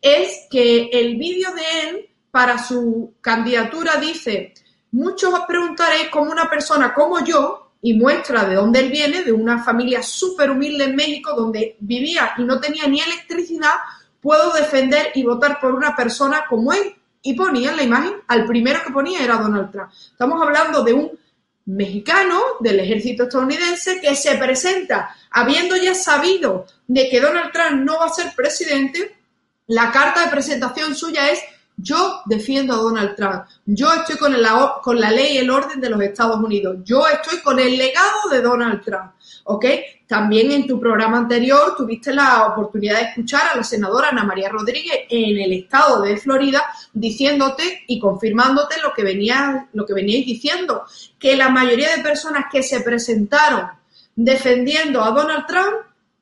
[0.00, 4.54] es que el vídeo de él para su candidatura dice,
[4.92, 9.32] muchos os preguntaréis cómo una persona como yo, y muestra de dónde él viene, de
[9.32, 13.74] una familia súper humilde en México, donde vivía y no tenía ni electricidad,
[14.20, 16.94] puedo defender y votar por una persona como él.
[17.22, 19.90] Y ponía en la imagen, al primero que ponía era Donald Trump.
[19.92, 21.10] Estamos hablando de un
[21.66, 27.98] mexicano del ejército estadounidense que se presenta habiendo ya sabido de que Donald Trump no
[27.98, 29.16] va a ser presidente,
[29.66, 31.40] la carta de presentación suya es
[31.76, 34.34] yo defiendo a Donald Trump, yo estoy con,
[34.82, 38.28] con la ley y el orden de los Estados Unidos, yo estoy con el legado
[38.30, 39.12] de Donald Trump,
[39.44, 39.64] ¿ok?
[40.06, 44.48] También en tu programa anterior tuviste la oportunidad de escuchar a la senadora Ana María
[44.48, 46.62] Rodríguez en el estado de Florida
[46.92, 50.84] diciéndote y confirmándote lo que venía, lo que veníais diciendo,
[51.18, 53.68] que la mayoría de personas que se presentaron
[54.16, 55.76] defendiendo a Donald Trump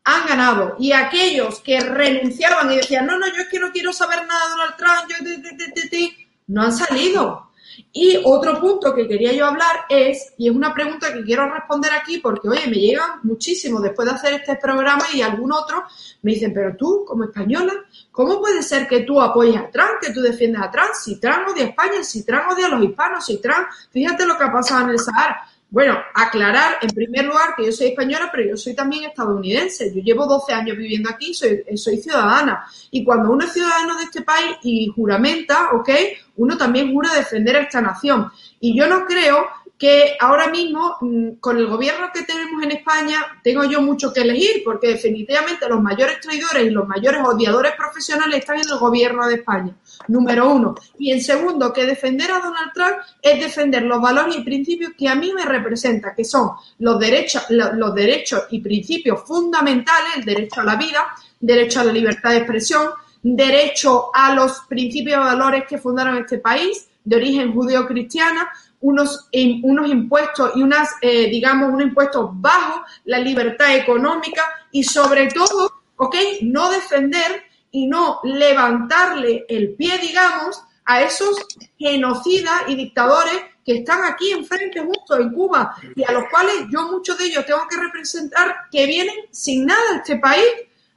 [0.05, 0.77] han ganado.
[0.79, 4.45] Y aquellos que renunciaban y decían, no, no, yo es que no quiero saber nada
[4.45, 6.09] de Donald Trump, yo,
[6.49, 7.48] no han salido.
[7.93, 11.93] Y otro punto que quería yo hablar es, y es una pregunta que quiero responder
[11.93, 15.85] aquí porque, oye, me llegan muchísimo después de hacer este programa y algún otro
[16.23, 17.73] me dicen, pero tú, como española,
[18.11, 20.91] ¿cómo puede ser que tú apoyes a Trump, que tú defiendas a Trump?
[20.95, 24.37] Si Trump odia a España, si Trump odia a los hispanos, si Trump, fíjate lo
[24.37, 25.49] que ha pasado en el Sahara.
[25.71, 29.93] Bueno, aclarar en primer lugar que yo soy española, pero yo soy también estadounidense.
[29.95, 32.67] Yo llevo 12 años viviendo aquí, soy, soy ciudadana.
[32.91, 35.91] Y cuando uno es ciudadano de este país y juramenta, ¿ok?
[36.39, 38.31] Uno también jura defender a esta nación.
[38.61, 39.47] Y yo no creo
[39.79, 44.23] que ahora mismo, mm, con el gobierno que tenemos en España, tengo yo mucho que
[44.23, 49.29] elegir, porque definitivamente los mayores traidores y los mayores odiadores profesionales están en el gobierno
[49.29, 49.73] de España,
[50.09, 50.75] número uno.
[50.99, 55.09] Y en segundo, que defender a Donald Trump es defender los valores y principios que
[55.09, 60.61] a mí me representan, que son los derechos, los derechos y principios fundamentales, el derecho
[60.61, 61.07] a la vida,
[61.39, 62.89] derecho a la libertad de expresión,
[63.23, 68.49] derecho a los principios y valores que fundaron este país, de origen judeo-cristiana,
[68.81, 69.29] unos,
[69.63, 75.73] unos impuestos y unas, eh, digamos, unos impuestos bajos, la libertad económica y sobre todo,
[75.97, 76.15] ¿ok?
[76.43, 81.37] No defender y no levantarle el pie, digamos, a esos
[81.79, 86.91] genocidas y dictadores que están aquí enfrente justo en Cuba y a los cuales yo
[86.91, 90.47] muchos de ellos tengo que representar que vienen sin nada a este país.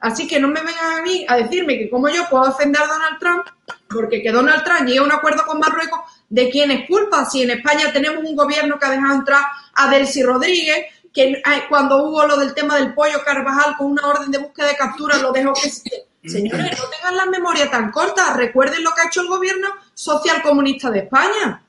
[0.02, 2.86] Así que no me vengan a mí a decirme que como yo puedo defender a
[2.86, 3.46] Donald Trump
[3.88, 7.24] porque que Donald Trump llegue a un acuerdo con Marruecos, ¿de quién es culpa?
[7.24, 9.44] Si en España tenemos un gobierno que ha dejado entrar
[9.74, 14.30] a Delcy Rodríguez, que cuando hubo lo del tema del pollo Carvajal con una orden
[14.30, 15.70] de búsqueda de captura lo dejó que...
[16.24, 18.36] Señores, no tengan la memoria tan corta.
[18.36, 21.64] Recuerden lo que ha hecho el gobierno socialcomunista de España.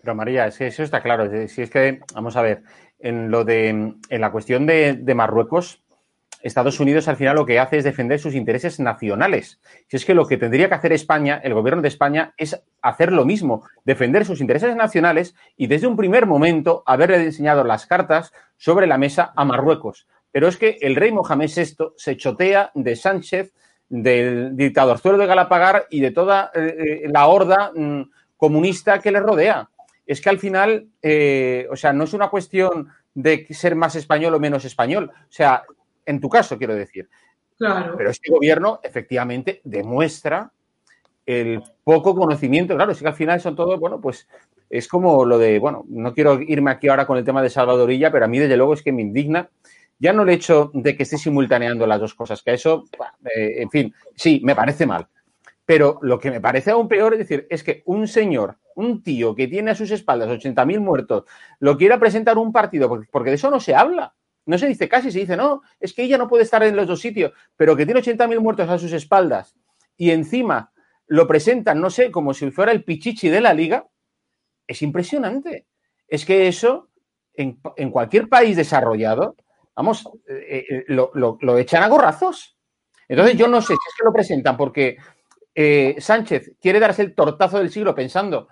[0.00, 1.28] Pero María, es que eso está claro.
[1.48, 2.62] Si es que, vamos a ver,
[3.00, 5.82] en lo de en la cuestión de, Marruecos,
[6.42, 9.60] Estados Unidos al final lo que hace es defender sus intereses nacionales.
[9.88, 13.12] Si es que lo que tendría que hacer España, el gobierno de España, es hacer
[13.12, 18.32] lo mismo, defender sus intereses nacionales y desde un primer momento haberle enseñado las cartas
[18.56, 20.06] sobre la mesa a Marruecos.
[20.30, 23.52] Pero es que el rey Mohamed VI se chotea de Sánchez,
[23.88, 28.02] del dictadorzuelo de Galapagar y de toda eh, eh, la horda mm,
[28.36, 29.68] comunista que le rodea
[30.06, 34.34] es que al final, eh, o sea, no es una cuestión de ser más español
[34.34, 35.10] o menos español.
[35.12, 35.64] O sea,
[36.06, 37.08] en tu caso, quiero decir.
[37.58, 37.94] Claro.
[37.96, 40.52] Pero este gobierno efectivamente demuestra
[41.26, 42.74] el poco conocimiento.
[42.76, 44.28] Claro, es que al final son todos, bueno, pues
[44.70, 48.10] es como lo de, bueno, no quiero irme aquí ahora con el tema de Salvadorilla,
[48.10, 49.50] pero a mí desde luego es que me indigna
[49.98, 52.84] ya no el hecho de que esté simultaneando las dos cosas, que eso,
[53.34, 55.06] eh, en fin, sí, me parece mal.
[55.64, 59.34] Pero lo que me parece aún peor es decir, es que un señor un tío
[59.34, 61.24] que tiene a sus espaldas 80.000 muertos
[61.60, 64.14] lo quiera presentar un partido, porque, de eso no se habla.
[64.46, 66.86] No se dice casi, se dice, no, es que ella no puede estar en los
[66.86, 69.56] dos sitios, pero que tiene 80.000 muertos a sus espaldas
[69.96, 70.72] y encima
[71.06, 73.86] lo presentan, no sé, como si fuera el pichichi de la liga,
[74.66, 75.66] es impresionante.
[76.08, 76.90] Es que eso,
[77.34, 79.36] en, cualquier país desarrollado,
[79.74, 82.56] vamos, eh, eh, lo, lo, echan a gorrazos.
[83.08, 84.96] Entonces yo no sé si es que lo presentan porque
[85.54, 88.48] eh, Sánchez quiere darse el tortazo del siglo pensando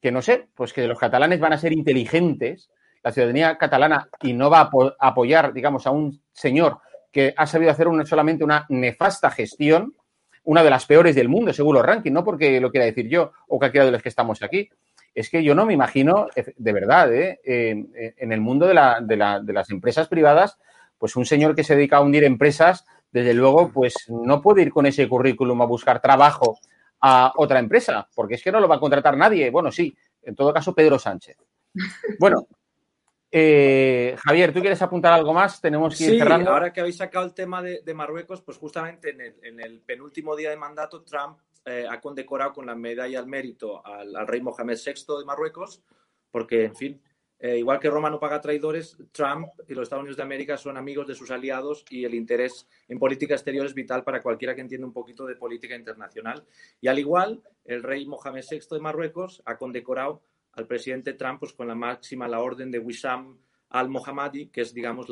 [0.00, 2.70] que no sé, pues que los catalanes van a ser inteligentes,
[3.02, 6.78] la ciudadanía catalana, y no va a apoyar, digamos, a un señor
[7.12, 9.94] que ha sabido hacer solamente una nefasta gestión,
[10.44, 13.32] una de las peores del mundo, según los rankings, no porque lo quiera decir yo
[13.48, 14.68] o cualquiera de los que estamos aquí.
[15.14, 17.40] Es que yo no me imagino, de verdad, ¿eh?
[17.44, 20.58] en el mundo de, de las empresas privadas,
[20.96, 24.70] pues un señor que se dedica a hundir empresas, desde luego, pues no puede ir
[24.70, 26.58] con ese currículum a buscar trabajo
[27.00, 29.50] a otra empresa, porque es que no lo va a contratar nadie.
[29.50, 31.36] Bueno, sí, en todo caso, Pedro Sánchez.
[32.18, 32.46] Bueno,
[33.30, 35.60] eh, Javier, ¿tú quieres apuntar algo más?
[35.60, 36.50] Tenemos que ir sí, cerrando.
[36.50, 39.10] Ahora que habéis sacado el tema de, Marruecos, pues justamente
[39.42, 43.84] en el, penúltimo día de mandato, Trump eh, ha condecorado con la medalla al mérito
[43.84, 45.82] al, al, rey Mohamed VI de Marruecos,
[46.30, 47.02] porque, en fin,
[47.40, 50.76] eh, igual que Roma no paga traidores, Trump y los Estados Unidos de América son
[50.76, 54.60] amigos de sus aliados y el interés en política exterior es vital para cualquiera que
[54.60, 56.44] entienda un poquito de política internacional.
[56.80, 60.20] Y al igual, el rey Mohamed VI de Marruecos ha condecorado
[60.58, 63.38] al presidente Trump pues, con la máxima, la orden de Wissam
[63.70, 65.06] al-Mohammadi, que es, digamos,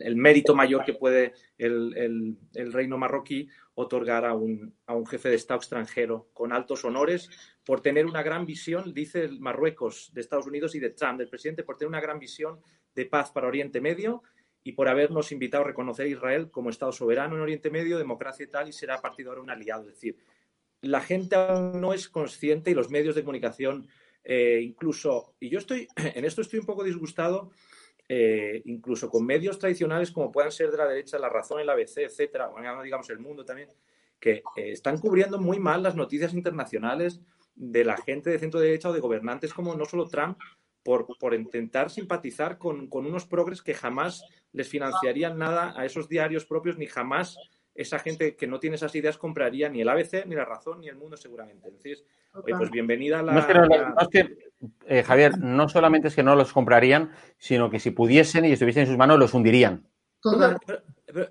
[0.00, 2.38] el, mérito mayor que puede el,
[2.72, 7.28] reino marroquí otorgar a un, a un, jefe de Estado extranjero con altos honores
[7.64, 11.28] por tener una gran visión, dice el Marruecos de Estados Unidos y de Trump, del
[11.28, 12.60] presidente, por tener una gran visión
[12.94, 14.22] de paz para Oriente Medio
[14.62, 18.44] y por habernos invitado a reconocer a Israel como Estado soberano en Oriente Medio, democracia
[18.44, 19.82] y tal, y será a de ahora un aliado.
[19.82, 20.16] Es decir,
[20.82, 23.88] la gente aún no es consciente y los medios de comunicación
[24.28, 27.50] eh, incluso, y yo estoy, en esto estoy un poco disgustado,
[28.08, 31.98] eh, incluso con medios tradicionales como puedan ser de la derecha, La Razón, el ABC,
[31.98, 33.68] etcétera, o digamos el mundo también,
[34.18, 37.20] que eh, están cubriendo muy mal las noticias internacionales
[37.54, 40.38] de la gente de centro derecha o de gobernantes como no solo Trump,
[40.82, 46.08] por, por intentar simpatizar con, con, unos progres que jamás les financiarían nada a esos
[46.08, 47.36] diarios propios, ni jamás
[47.76, 50.88] esa gente que no tiene esas ideas compraría ni el ABC, ni la razón, ni
[50.88, 51.68] el mundo seguramente.
[51.68, 53.32] Entonces, pues bienvenida a la...
[53.32, 54.38] No es que,
[54.86, 58.82] eh, Javier, no solamente es que no los comprarían, sino que si pudiesen y estuviesen
[58.82, 59.86] en sus manos, los hundirían.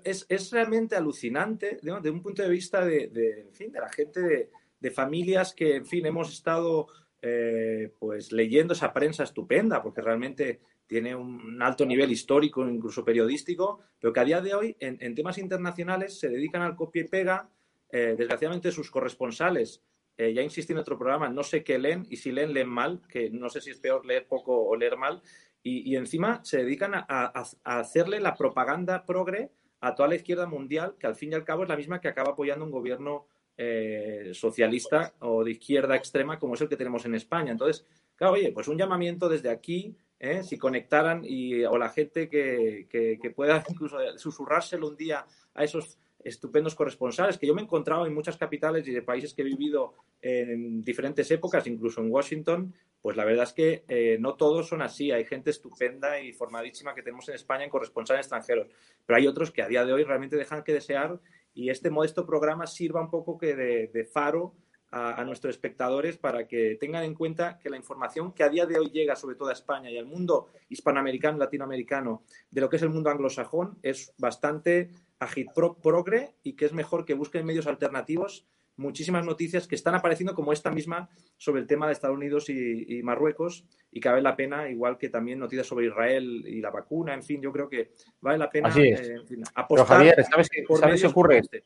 [0.04, 3.10] es, realmente alucinante de un punto de vista de,
[3.46, 6.86] en fin, de la gente de, familias que, en fin, hemos estado
[7.20, 13.80] eh, pues leyendo esa prensa estupenda, porque realmente tiene un alto nivel histórico, incluso periodístico,
[14.00, 17.50] pero que a día de hoy en, temas internacionales se dedican al copia y pega.
[17.90, 19.80] Eh, desgraciadamente sus corresponsales,
[20.16, 23.00] eh, ya insistí en otro programa, no sé qué leen y si leen, leen mal,
[23.08, 25.22] que no sé si es peor leer poco o leer mal,
[25.62, 27.32] y, encima se dedican a,
[27.64, 31.64] hacerle la propaganda progre a toda la izquierda mundial, que al fin y al cabo
[31.64, 33.26] es la misma que acaba apoyando un gobierno
[33.56, 37.50] eh, socialista o de izquierda extrema como es el que tenemos en España.
[37.50, 37.84] Entonces,
[38.14, 40.42] claro, oye, pues un llamamiento desde aquí ¿eh?
[40.42, 45.98] si conectaran y, o la gente que, que, pueda incluso susurrárselo un día a esos
[46.20, 49.44] estupendos corresponsales que yo me he encontrado en muchas capitales y de países que he
[49.44, 54.68] vivido en diferentes épocas, incluso en Washington, pues la verdad es que eh, no todos
[54.68, 55.12] son así.
[55.12, 58.66] Hay gente estupenda y formadísima que tenemos en España en corresponsales extranjeros,
[59.04, 61.20] pero hay otros que a día de hoy realmente dejan que desear
[61.54, 64.54] y este modesto programa sirva un poco que de, faro
[64.96, 68.78] a, nuestros espectadores para que tengan en cuenta que la información que a día de
[68.78, 72.82] hoy llega sobre todo a España y al mundo hispanoamericano, latinoamericano, de lo que es
[72.82, 78.46] el mundo anglosajón, es bastante agit progre y que es mejor que busquen medios alternativos
[78.76, 83.02] muchísimas noticias que están apareciendo como esta misma sobre el tema de Estados Unidos y,
[83.02, 87.14] Marruecos y que vale la pena, igual que también noticias sobre Israel y la vacuna,
[87.14, 89.16] en fin, yo creo que vale la pena eh,
[89.54, 89.98] apostar.
[89.98, 91.38] Javier, ¿sabes, ¿sabes qué ocurre?
[91.38, 91.64] Este.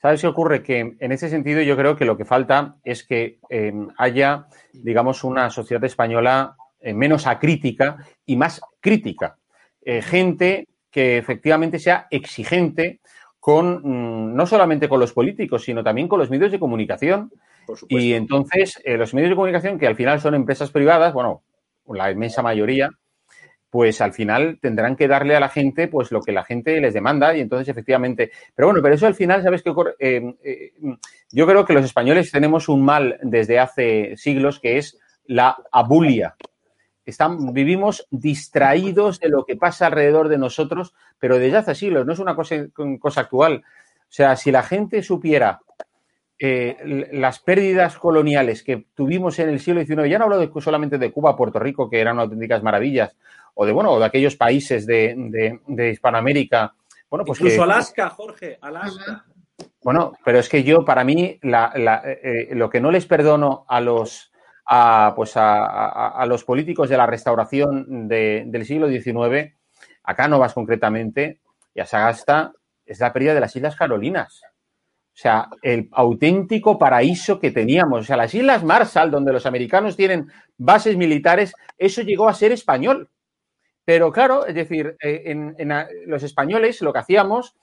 [0.00, 0.62] ¿Sabes qué ocurre?
[0.62, 5.24] Que en ese sentido yo creo que lo que falta es que em, haya, digamos,
[5.24, 7.96] una sociedad española eh, menos acrítica
[8.26, 9.38] y más crítica.
[9.82, 13.00] Eh, gente que efectivamente sea exigente
[13.40, 17.30] con mm, no solamente con los políticos, sino también con los medios de comunicación.
[17.88, 21.42] Y entonces, eh, los medios de comunicación, que al final son empresas privadas, bueno,
[21.86, 22.90] la inmensa mayoría,
[23.74, 26.94] pues al final tendrán que darle a la gente pues lo que la gente les
[26.94, 29.96] demanda y entonces efectivamente, pero bueno, pero eso al final, ¿sabes qué ocurre?
[29.98, 30.72] Eh, eh,
[31.32, 34.96] yo creo que los españoles tenemos un mal desde hace siglos que es
[35.26, 36.36] la abulia
[37.52, 42.20] vivimos distraídos de lo que pasa alrededor de nosotros, pero desde hace siglos, no es
[42.20, 42.54] una cosa,
[43.00, 43.64] cosa actual.
[44.02, 45.60] O sea, si la gente supiera
[46.38, 51.12] eh, las pérdidas coloniales que tuvimos en el siglo XIX, ya no hablo solamente de
[51.12, 53.16] Cuba, Puerto Rico, que eran auténticas maravillas,
[53.54, 56.74] o de, bueno, de aquellos países de, Hispanoamérica.
[57.08, 59.24] Bueno, pues Incluso Alaska, Jorge, Alaska.
[59.82, 63.80] Bueno, pero es que yo, para mí, eh, eh, lo que no les perdono a
[63.80, 64.32] los
[64.66, 69.54] a, pues a, los políticos de la restauración del siglo XIX,
[70.04, 71.40] a Cánovas concretamente,
[71.74, 72.52] y a Sagasta,
[72.86, 74.42] es la pérdida de las Islas Carolinas.
[75.14, 78.00] O sea, el auténtico paraíso que teníamos.
[78.00, 82.50] O sea, las Islas Marshall, donde los americanos tienen bases militares, eso llegó a ser
[82.52, 83.08] español.
[83.84, 85.56] Pero claro, es decir, eh, en,
[86.06, 87.54] los españoles lo que hacíamos,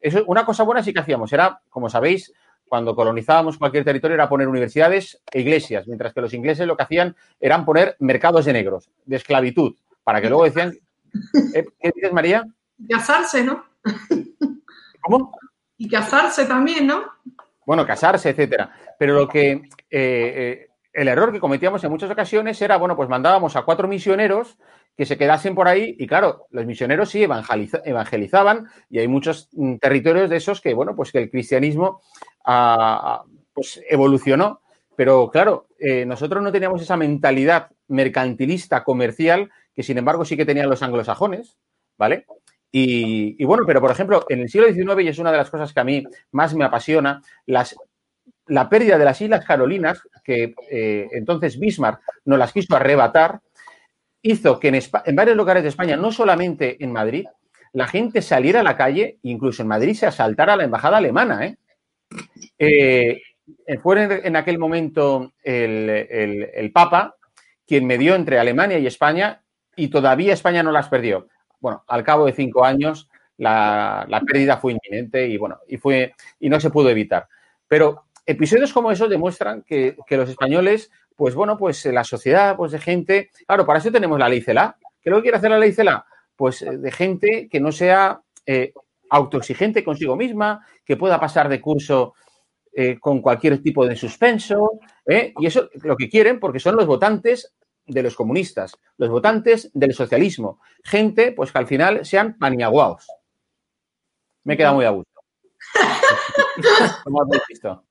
[0.00, 2.32] eso, una cosa buena sí que hacíamos, era, como sabéis,
[2.68, 6.84] cuando colonizábamos cualquier territorio era poner universidades e iglesias, mientras que los ingleses lo que
[6.84, 9.74] hacían eran poner mercados de negros, de esclavitud,
[10.04, 10.72] para que luego decían...
[11.54, 11.64] ¿Eh?
[11.80, 12.46] ¿Qué dices, María?
[12.88, 13.64] Casarse, ¿no?
[15.00, 15.32] ¿Cómo?
[15.78, 17.02] Y casarse también, ¿no?
[17.66, 18.70] Bueno, casarse, etcétera.
[18.98, 19.50] Pero lo que...
[19.50, 23.86] Eh, eh, el error que cometíamos en muchas ocasiones era, bueno, pues mandábamos a cuatro
[23.86, 24.58] misioneros
[24.96, 29.76] que se quedasen por ahí y claro, los misioneros sí evangelizaban y hay muchos mm,
[29.76, 32.02] territorios de esos que, bueno, pues que el cristianismo
[33.52, 34.60] pues evolucionó,
[34.96, 40.44] pero claro, eh, nosotros no teníamos esa mentalidad mercantilista, comercial, que sin embargo sí que
[40.44, 41.56] tenían los anglosajones,
[41.96, 42.26] ¿vale?
[42.72, 45.72] Y, bueno, pero por ejemplo, en el siglo XIX, y es una de las cosas
[45.72, 47.74] que a mí más me apasiona, las,
[48.46, 53.40] la pérdida de las Islas Carolinas, que eh, entonces Bismarck nos las quiso arrebatar,
[54.22, 57.26] hizo que en, varios lugares de España, no solamente en Madrid,
[57.72, 61.46] la gente saliera a la calle, incluso en Madrid se asaltara la embajada alemana.
[61.46, 61.56] ¿eh?
[62.58, 63.22] Eh,
[63.82, 67.16] fue en, aquel momento el, Papa
[67.66, 69.42] quien medió entre Alemania y España
[69.76, 71.28] y todavía España no las perdió.
[71.60, 76.48] Bueno, al cabo de cinco años la, pérdida fue inminente y bueno, y fue y
[76.48, 77.28] no se pudo evitar.
[77.68, 80.90] Pero episodios como esos demuestran que los españoles
[81.20, 84.78] pues bueno, pues la sociedad, pues de gente, claro, para eso tenemos la ley CELA.
[84.80, 86.06] ¿Qué es lo que quiere hacer la ley CELA?
[86.34, 88.72] Pues eh, de gente que no sea eh,
[89.10, 92.14] autoexigente consigo misma, que pueda pasar de curso
[92.72, 97.54] eh, con cualquier tipo de suspenso, y eso lo que quieren porque son los votantes
[97.84, 103.06] de los comunistas, los votantes del socialismo, gente pues que al final sean paniaguaos.
[104.44, 105.20] Me he quedado muy a gusto.
[107.04, 107.84] ¿Cómo habéis visto?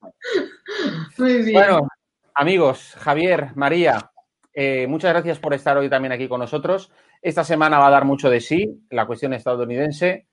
[1.20, 1.54] Muy bien.
[1.54, 1.88] Bueno,
[2.36, 4.12] Amigos, Javier, María,
[4.54, 6.92] eh, muchas gracias por estar hoy también aquí con nosotros.
[7.22, 10.28] Esta semana va a dar mucho de sí, la cuestión estadounidense.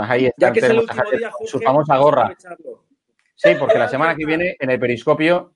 [0.00, 2.34] Ahí está, ya que su famosa gorra.
[3.34, 5.54] Sí, porque la semana que viene en el periscopio,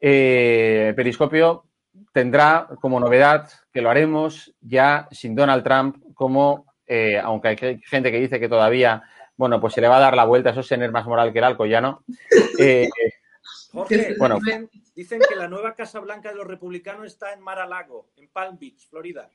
[0.00, 1.64] eh, el periscopio
[2.12, 8.10] tendrá como novedad que lo haremos ya sin Donald Trump, como, eh, aunque hay gente
[8.10, 9.02] que dice que todavía,
[9.36, 11.38] bueno, pues se le va a dar la vuelta, eso es tener más moral que
[11.38, 12.04] el alcoyano.
[12.58, 12.88] Eh,
[13.72, 14.38] Jorge, bueno,
[14.94, 18.28] dicen, que la nueva Casa Blanca de los republicanos está en Mar a Lago, en
[18.28, 19.28] Palm Beach, Florida.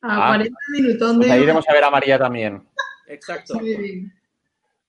[0.00, 1.16] A 40 ah, minutos.
[1.16, 2.68] Pues ahí iremos a ver a María también.
[3.06, 3.60] Exacto.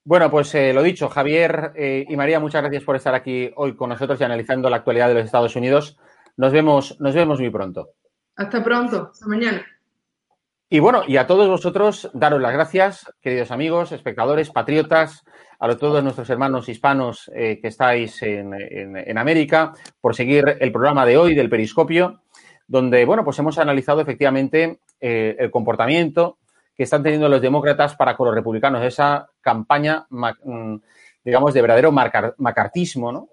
[0.04, 3.74] Bueno, pues eh, lo dicho, Javier eh, y María, muchas gracias por estar aquí hoy
[3.74, 5.98] con nosotros y analizando la actualidad de los Estados Unidos.
[6.36, 7.90] Nos vemos, nos vemos muy pronto.
[8.36, 9.66] Hasta pronto, hasta mañana.
[10.68, 15.22] Y bueno, y a todos vosotros, daros las gracias, queridos amigos, espectadores, patriotas,
[15.60, 21.18] a todos nuestros hermanos hispanos eh, que estáis en, América, por seguir el programa de
[21.18, 22.22] hoy del Periscopio,
[22.66, 26.38] donde, bueno, pues hemos analizado efectivamente eh, el comportamiento
[26.74, 30.78] que están teniendo los demócratas para con los republicanos, esa campaña, mm,
[31.24, 33.28] digamos, de verdadero macartismo, ¿no?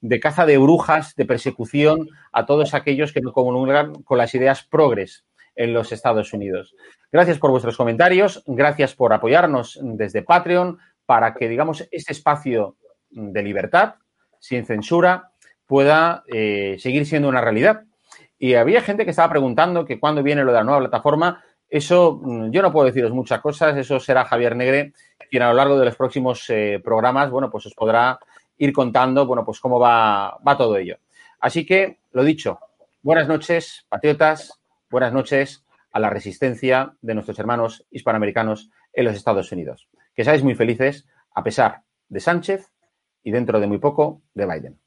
[0.00, 4.62] de caza de brujas, de persecución a todos aquellos que no comulgan con las ideas
[4.62, 5.24] progres
[5.58, 6.74] en los Estados Unidos.
[7.10, 12.76] Gracias por vuestros comentarios, gracias por apoyarnos desde Patreon para que, digamos, este espacio
[13.10, 13.96] de libertad,
[14.38, 15.32] sin censura,
[15.66, 17.82] pueda eh, seguir siendo una realidad.
[18.38, 21.42] Y había gente que estaba preguntando que cuándo viene lo de la nueva plataforma.
[21.68, 24.92] Eso mm, yo no puedo deciros muchas cosas, eso será Javier Negre
[25.28, 28.18] quien a lo largo de los próximos eh, programas, bueno, pues os podrá
[28.56, 30.96] ir contando, bueno, pues cómo va, va todo ello.
[31.40, 32.58] Así que, lo dicho,
[33.02, 34.57] buenas noches, patriotas,
[34.90, 39.88] buenas noches a la resistencia de nuestros hermanos hispanoamericanos en los Estados Unidos.
[40.14, 42.72] Que seáis muy felices a pesar de Sánchez
[43.22, 44.80] y dentro de muy poco de Biden.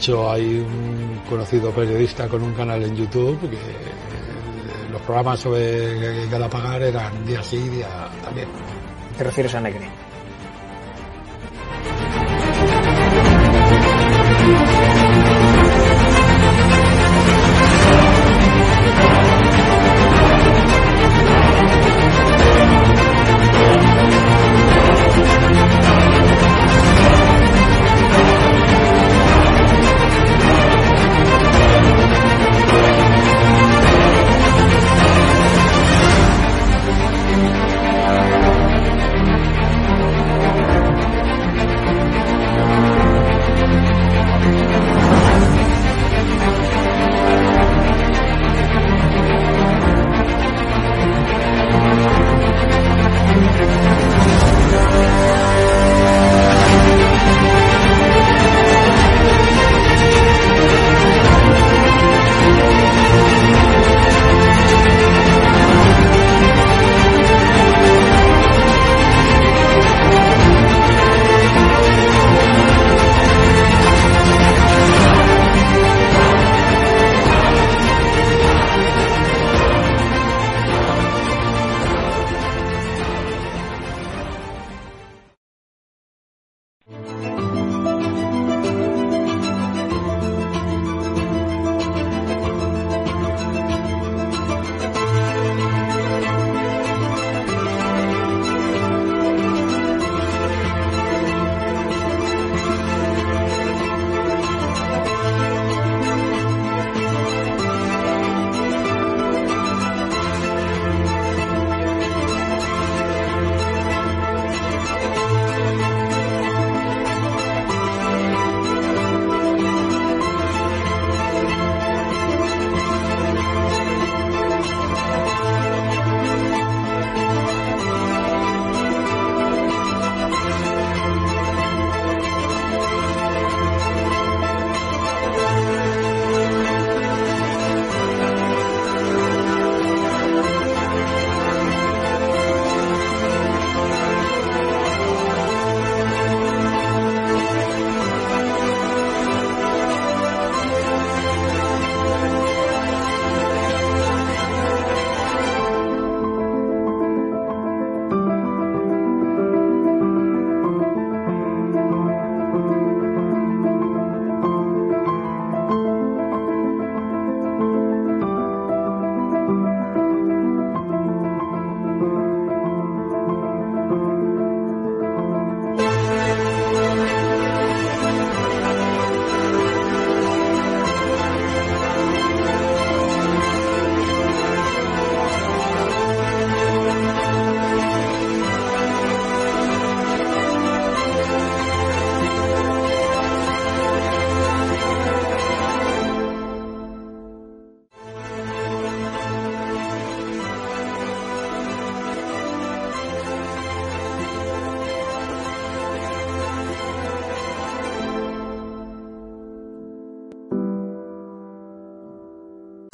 [0.00, 3.58] Hecho, hay un conocido periodista con un canal en YouTube que
[4.90, 8.48] los programas sobre Galapagar eran día sí, día también.
[9.18, 10.09] ¿Te refieres a Negre?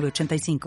[0.00, 0.58] 906985.